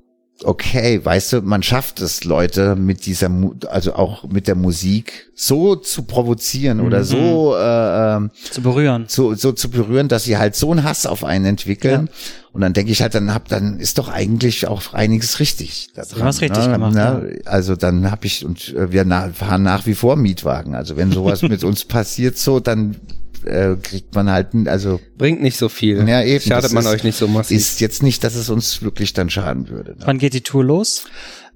[0.45, 3.31] okay, weißt du, man schafft es, Leute mit dieser,
[3.69, 6.87] also auch mit der Musik so zu provozieren mhm.
[6.87, 10.85] oder so äh, ähm, zu berühren, so, so zu berühren, dass sie halt so einen
[10.85, 12.09] Hass auf einen entwickeln.
[12.11, 12.13] Ja.
[12.53, 15.89] Und dann denke ich halt, dann hab, dann ist doch eigentlich auch einiges richtig.
[15.95, 16.73] Daran, was richtig ne?
[16.73, 16.95] gemacht.
[16.95, 17.41] Ne?
[17.45, 17.51] Ja.
[17.51, 20.75] Also dann habe ich und äh, wir fahren nach wie vor Mietwagen.
[20.75, 22.97] Also wenn sowas mit uns passiert, so dann
[23.47, 26.07] äh, kriegt man halt, also bringt nicht so viel.
[26.09, 26.45] Ja, eben.
[26.45, 27.57] Schadet man ist, euch nicht so massiv.
[27.57, 29.93] Ist jetzt nicht, dass es uns wirklich dann schaden würde.
[29.93, 29.99] Ne?
[30.05, 31.05] Wann geht die Tour los?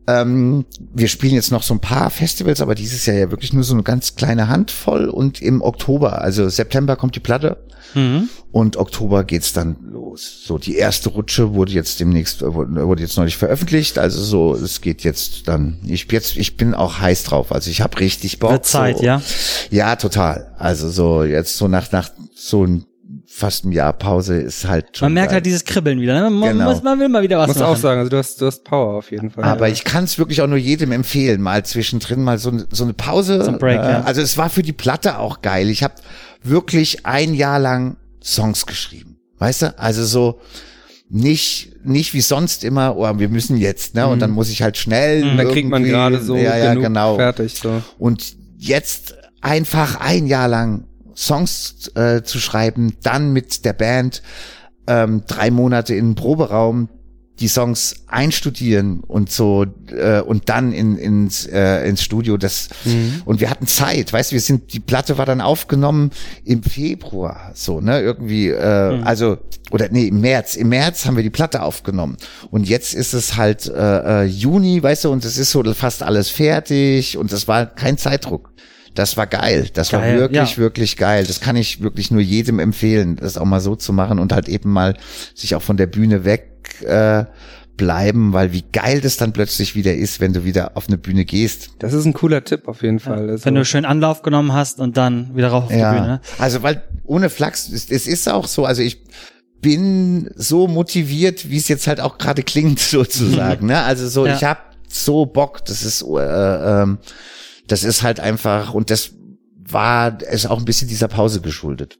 [0.08, 3.62] Ähm, wir spielen jetzt noch so ein paar Festivals, aber dieses Jahr ja wirklich nur
[3.62, 7.58] so eine ganz kleine Handvoll und im Oktober, also September kommt die Platte
[7.92, 8.30] mhm.
[8.50, 10.44] und Oktober geht's dann los.
[10.46, 15.04] So die erste Rutsche wurde jetzt demnächst wurde jetzt neulich veröffentlicht, also so es geht
[15.04, 15.76] jetzt dann.
[15.86, 18.52] Ich jetzt ich bin auch heiß drauf, also ich habe richtig Bock.
[18.52, 19.04] Wird Zeit, so.
[19.04, 19.20] ja.
[19.70, 20.54] Ja, total.
[20.58, 22.86] Also so jetzt so nach nach so ein
[23.38, 25.06] fast ein Jahr Pause ist halt schon.
[25.06, 25.34] Man merkt geil.
[25.36, 26.20] halt dieses Kribbeln wieder.
[26.20, 26.28] Ne?
[26.28, 26.70] Man, genau.
[26.72, 27.68] muss, man will mal wieder was muss machen.
[27.68, 29.44] auch sagen, also du hast, du hast Power auf jeden Fall.
[29.44, 29.72] Aber ja.
[29.72, 33.44] ich kann es wirklich auch nur jedem empfehlen, mal zwischendrin mal so, so eine Pause.
[33.44, 34.02] So ein Break, äh, ja.
[34.02, 35.70] Also es war für die Platte auch geil.
[35.70, 35.94] Ich habe
[36.42, 39.18] wirklich ein Jahr lang Songs geschrieben.
[39.38, 39.78] Weißt du?
[39.78, 40.40] Also so
[41.08, 44.06] nicht nicht wie sonst immer, oh, wir müssen jetzt, ne?
[44.08, 44.20] Und mhm.
[44.20, 45.24] dann muss ich halt schnell.
[45.24, 47.16] Mhm, dann kriegt man gerade so ja, ja, genau.
[47.16, 47.54] fertig.
[47.54, 47.82] So.
[47.98, 50.87] Und jetzt einfach ein Jahr lang
[51.18, 54.22] Songs äh, zu schreiben, dann mit der Band
[54.86, 56.88] ähm, drei Monate in den Proberaum
[57.40, 63.22] die Songs einstudieren und so äh, und dann in, ins, äh, ins Studio das mhm.
[63.24, 66.10] und wir hatten Zeit, weißt du, wir sind die Platte war dann aufgenommen
[66.44, 69.04] im Februar so ne irgendwie äh, mhm.
[69.04, 69.38] also
[69.70, 72.16] oder nee im März im März haben wir die Platte aufgenommen
[72.50, 76.02] und jetzt ist es halt äh, äh, Juni, weißt du und es ist so fast
[76.02, 78.52] alles fertig und das war kein Zeitdruck.
[78.94, 79.68] Das war geil.
[79.72, 80.56] Das geil, war wirklich, ja.
[80.58, 81.24] wirklich geil.
[81.26, 84.48] Das kann ich wirklich nur jedem empfehlen, das auch mal so zu machen und halt
[84.48, 84.96] eben mal
[85.34, 87.24] sich auch von der Bühne weg äh,
[87.78, 91.24] bleiben, weil wie geil das dann plötzlich wieder ist, wenn du wieder auf eine Bühne
[91.24, 91.70] gehst.
[91.78, 93.26] Das ist ein cooler Tipp auf jeden Fall.
[93.26, 93.44] Ja, also.
[93.46, 95.92] Wenn du schön Anlauf genommen hast und dann wieder rauf auf ja.
[95.92, 96.20] die Bühne.
[96.38, 99.02] Also weil ohne Flachs, es, es ist auch so, also ich
[99.62, 103.66] bin so motiviert, wie es jetzt halt auch gerade klingt sozusagen.
[103.68, 103.82] ne?
[103.82, 104.34] Also so, ja.
[104.34, 106.98] ich hab so Bock, das ist äh, ähm,
[107.68, 109.12] das ist halt einfach, und das
[109.56, 111.98] war es auch ein bisschen dieser Pause geschuldet.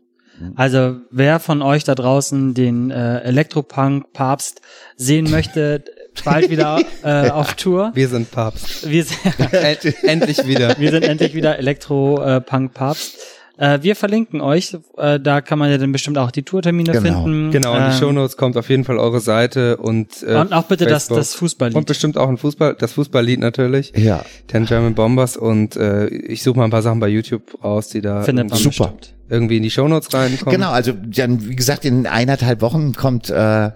[0.55, 4.61] Also wer von euch da draußen den äh, Elektropunk-Papst
[4.97, 5.85] sehen möchte,
[6.25, 7.91] bald wieder äh, auf Tour.
[7.95, 8.89] Wir sind Papst.
[8.89, 9.19] Wir sind
[10.05, 10.79] endlich wieder.
[10.79, 13.17] Wir sind endlich wieder Elektro-Punk-Papst.
[13.59, 17.25] Äh, wir verlinken euch, äh, da kann man ja dann bestimmt auch die Tourtermine genau.
[17.25, 17.51] finden.
[17.51, 20.65] Genau, in die ähm, Shownotes kommt auf jeden Fall eure Seite und äh, Und auch
[20.65, 21.77] bitte das, das Fußballlied.
[21.77, 23.93] Und bestimmt auch ein Fußball, das Fußballlied natürlich.
[23.97, 24.25] Ja.
[24.47, 28.01] Ten German Bombers und äh, ich suche mal ein paar Sachen bei YouTube raus, die
[28.01, 28.93] da Findet man super.
[28.97, 30.55] Bestimmt irgendwie in die Shownotes reinkommen.
[30.55, 33.71] Genau, also dann, wie gesagt, in eineinhalb Wochen kommt äh,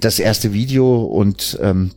[0.00, 1.90] das erste Video und ähm,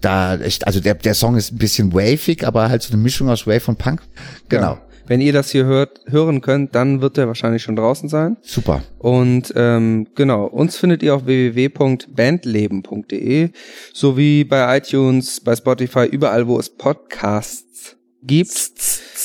[0.00, 3.28] da, echt, also der, der Song ist ein bisschen wavig, aber halt so eine Mischung
[3.28, 4.02] aus Wave und Punk.
[4.48, 4.74] Genau.
[4.74, 4.82] Ja.
[5.10, 8.36] Wenn ihr das hier hört, hören könnt, dann wird der wahrscheinlich schon draußen sein.
[8.42, 8.84] Super.
[9.00, 13.50] Und ähm, genau, uns findet ihr auf www.bandleben.de
[13.92, 18.70] sowie bei iTunes, bei Spotify, überall, wo es Podcasts gibt.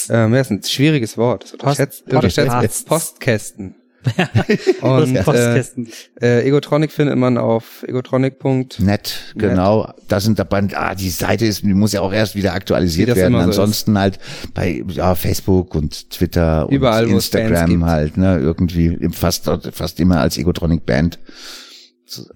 [0.10, 1.44] Ähm, ja, ist ein schwieriges Wort.
[1.44, 2.88] Das unterschätzt, Post- unterschätzt.
[2.88, 3.76] Postkästen.
[4.82, 5.90] Und äh, Postkästen.
[6.22, 8.36] äh, Egotronic findet man auf egotronic.
[8.80, 9.92] Nett, genau.
[10.08, 13.16] Da sind dabei, ah, die Seite ist, die muss ja auch erst wieder Wie aktualisiert
[13.16, 13.34] werden.
[13.34, 13.62] immer so.
[13.62, 14.20] Ansonsten halt
[14.54, 20.38] bei ja, Facebook und Twitter Überall, und Instagram halt, ne, irgendwie fast fast immer als
[20.38, 21.20] Egotronic Band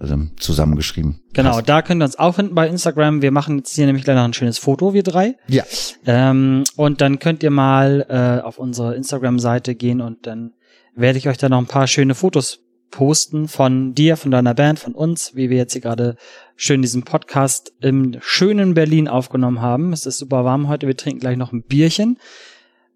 [0.00, 1.20] also, zusammengeschrieben.
[1.32, 3.22] Genau, da könnt ihr uns auch finden bei Instagram.
[3.22, 5.36] Wir machen jetzt hier nämlich gleich noch ein schönes Foto, wir drei.
[5.46, 5.62] Ja.
[6.06, 10.52] Ähm, und dann könnt ihr mal äh, auf unsere Instagram-Seite gehen und dann
[10.94, 14.78] werde ich euch da noch ein paar schöne Fotos posten von dir, von deiner Band,
[14.78, 16.16] von uns, wie wir jetzt hier gerade
[16.56, 19.92] schön diesen Podcast im schönen Berlin aufgenommen haben.
[19.92, 22.18] Es ist super warm heute, wir trinken gleich noch ein Bierchen.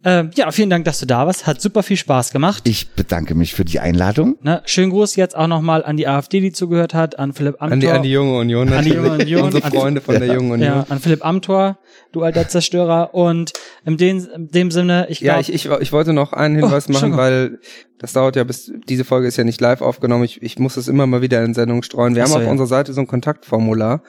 [0.06, 1.46] Ähm, ja, vielen Dank, dass du da warst.
[1.46, 2.62] Hat super viel Spaß gemacht.
[2.68, 4.36] Ich bedanke mich für die Einladung.
[4.42, 4.60] Ne?
[4.66, 7.72] Schönen Gruß jetzt auch nochmal an die AfD, die zugehört hat, an Philipp Amthor.
[7.72, 8.70] An die, an die junge Union.
[8.72, 9.34] An die Junge natürlich.
[9.34, 9.42] Union.
[9.46, 10.60] Unsere Freunde von der jungen Union.
[10.74, 11.78] Ja, an Philipp Amthor,
[12.12, 13.14] du alter Zerstörer.
[13.14, 13.52] Und
[13.86, 16.86] in dem, in dem Sinne, ich Ja, glaube, ich, ich, ich wollte noch einen Hinweis
[16.88, 17.58] Oh, machen, weil
[17.98, 20.24] das dauert ja bis, diese Folge ist ja nicht live aufgenommen.
[20.24, 22.14] Ich, ich muss es immer mal wieder in Sendung streuen.
[22.14, 22.50] Wir so, haben auf ja.
[22.50, 24.02] unserer Seite so ein Kontaktformular.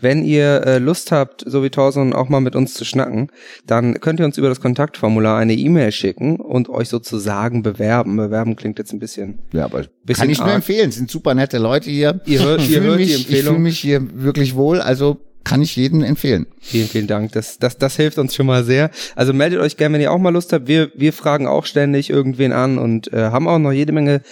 [0.00, 3.28] Wenn ihr äh, Lust habt, so wie Thorson auch mal mit uns zu schnacken,
[3.66, 8.16] dann könnt ihr uns über das Kontaktformular eine E-Mail schicken und euch sozusagen bewerben.
[8.16, 9.40] Bewerben klingt jetzt ein bisschen.
[9.52, 10.90] Ja, aber Bisschen kann ich nur empfehlen.
[10.92, 12.20] Sind super nette Leute hier.
[12.26, 14.80] Ihr hört- Ich ihr fühl hört die mich, Ich fühle mich hier wirklich wohl.
[14.80, 16.46] Also kann ich jedem empfehlen.
[16.60, 17.32] Vielen, vielen Dank.
[17.32, 18.90] Das, das, das hilft uns schon mal sehr.
[19.16, 20.68] Also meldet euch gerne, wenn ihr auch mal Lust habt.
[20.68, 24.22] Wir, wir fragen auch ständig irgendwen an und äh, haben auch noch jede Menge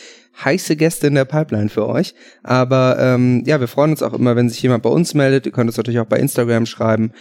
[0.45, 2.15] heiße Gäste in der Pipeline für euch.
[2.43, 5.47] Aber ähm, ja, wir freuen uns auch immer, wenn sich jemand bei uns meldet.
[5.47, 7.13] Ihr könnt es natürlich auch bei Instagram schreiben.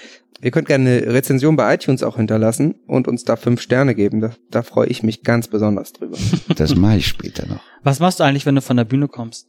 [0.42, 4.22] Ihr könnt gerne eine Rezension bei iTunes auch hinterlassen und uns da fünf Sterne geben.
[4.22, 6.18] Da, da freue ich mich ganz besonders drüber.
[6.56, 7.60] Das mache ich später noch.
[7.84, 9.48] was machst du eigentlich, wenn du von der Bühne kommst?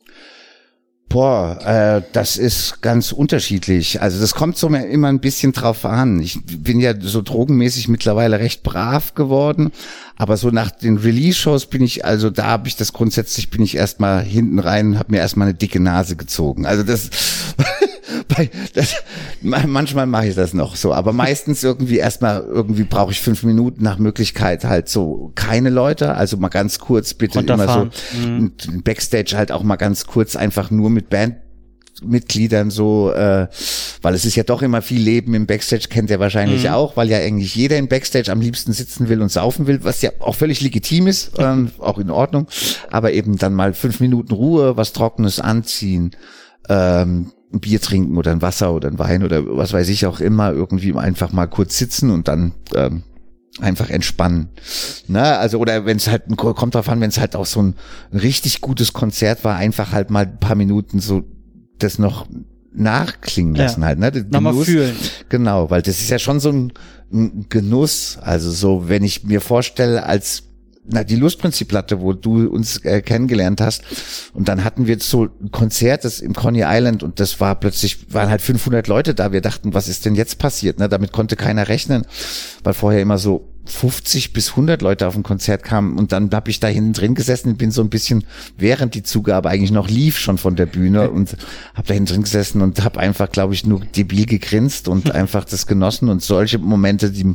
[1.11, 4.01] Boah, äh, das ist ganz unterschiedlich.
[4.01, 6.21] Also das kommt so immer ein bisschen drauf an.
[6.21, 9.73] Ich bin ja so drogenmäßig mittlerweile recht brav geworden,
[10.15, 13.77] aber so nach den Release-Shows bin ich, also da habe ich das grundsätzlich, bin ich
[13.77, 16.65] erstmal hinten rein, habe mir erstmal eine dicke Nase gezogen.
[16.65, 17.11] Also das,
[18.29, 18.95] bei, das
[19.43, 23.83] manchmal mache ich das noch so, aber meistens irgendwie erstmal, irgendwie brauche ich fünf Minuten
[23.83, 28.27] nach Möglichkeit halt so keine Leute, also mal ganz kurz bitte immer so.
[28.27, 28.53] Mhm.
[28.85, 33.49] Backstage halt auch mal ganz kurz einfach nur mit Bandmitgliedern so, äh,
[34.03, 36.71] weil es ist ja doch immer viel Leben im Backstage, kennt ihr wahrscheinlich Mhm.
[36.71, 40.03] auch, weil ja eigentlich jeder im Backstage am liebsten sitzen will und saufen will, was
[40.03, 42.47] ja auch völlig legitim ist, ähm, auch in Ordnung,
[42.91, 46.13] aber eben dann mal fünf Minuten Ruhe, was Trockenes anziehen,
[46.69, 50.21] ähm, ein Bier trinken oder ein Wasser oder ein Wein oder was weiß ich auch
[50.21, 53.03] immer, irgendwie einfach mal kurz sitzen und dann ähm,
[53.61, 54.51] einfach entspannen.
[55.09, 55.23] Ne?
[55.39, 57.75] Also, oder wenn es halt, kommt drauf an, wenn es halt auch so ein
[58.13, 61.25] richtig gutes Konzert war, einfach halt mal ein paar Minuten so
[61.79, 62.27] das noch
[62.73, 63.65] nachklingen Ja.
[63.65, 64.13] lassen halt, ne?
[64.13, 64.67] Den Nochmal Genuss.
[64.67, 64.95] fühlen.
[65.29, 66.73] Genau, weil das ist ja schon so ein,
[67.13, 68.17] ein Genuss.
[68.21, 70.45] Also so, wenn ich mir vorstelle, als
[70.85, 73.83] na, die Lustprinzipplatte, wo du uns äh, kennengelernt hast.
[74.33, 78.13] Und dann hatten wir so ein Konzert das im Coney Island und das war plötzlich,
[78.13, 79.33] waren halt 500 Leute da.
[79.33, 80.79] Wir dachten, was ist denn jetzt passiert?
[80.79, 80.89] Ne?
[80.89, 82.07] Damit konnte keiner rechnen,
[82.65, 86.51] weil vorher immer so 50 bis 100 Leute auf ein Konzert kamen und dann habe
[86.51, 88.25] ich da hinten drin gesessen und bin so ein bisschen,
[88.57, 91.37] während die Zugabe eigentlich noch lief, schon von der Bühne und
[91.75, 95.45] habe da hinten drin gesessen und habe einfach, glaube ich, nur debil gegrinst und einfach
[95.45, 97.35] das genossen und solche Momente, die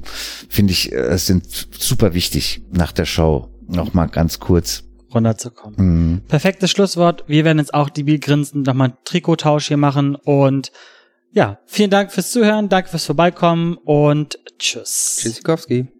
[0.49, 1.45] finde ich, äh, sind
[1.77, 3.49] super wichtig nach der Show.
[3.67, 4.83] Noch mal ganz kurz.
[5.13, 5.75] runterzukommen.
[5.77, 6.21] Mhm.
[6.27, 7.23] Perfektes Schlusswort.
[7.27, 10.71] Wir werden jetzt auch die Biel grinsen, nochmal einen Trikottausch hier machen und
[11.31, 15.17] ja, vielen Dank fürs Zuhören, danke fürs Vorbeikommen und tschüss.
[15.19, 15.94] Tschüssikowski.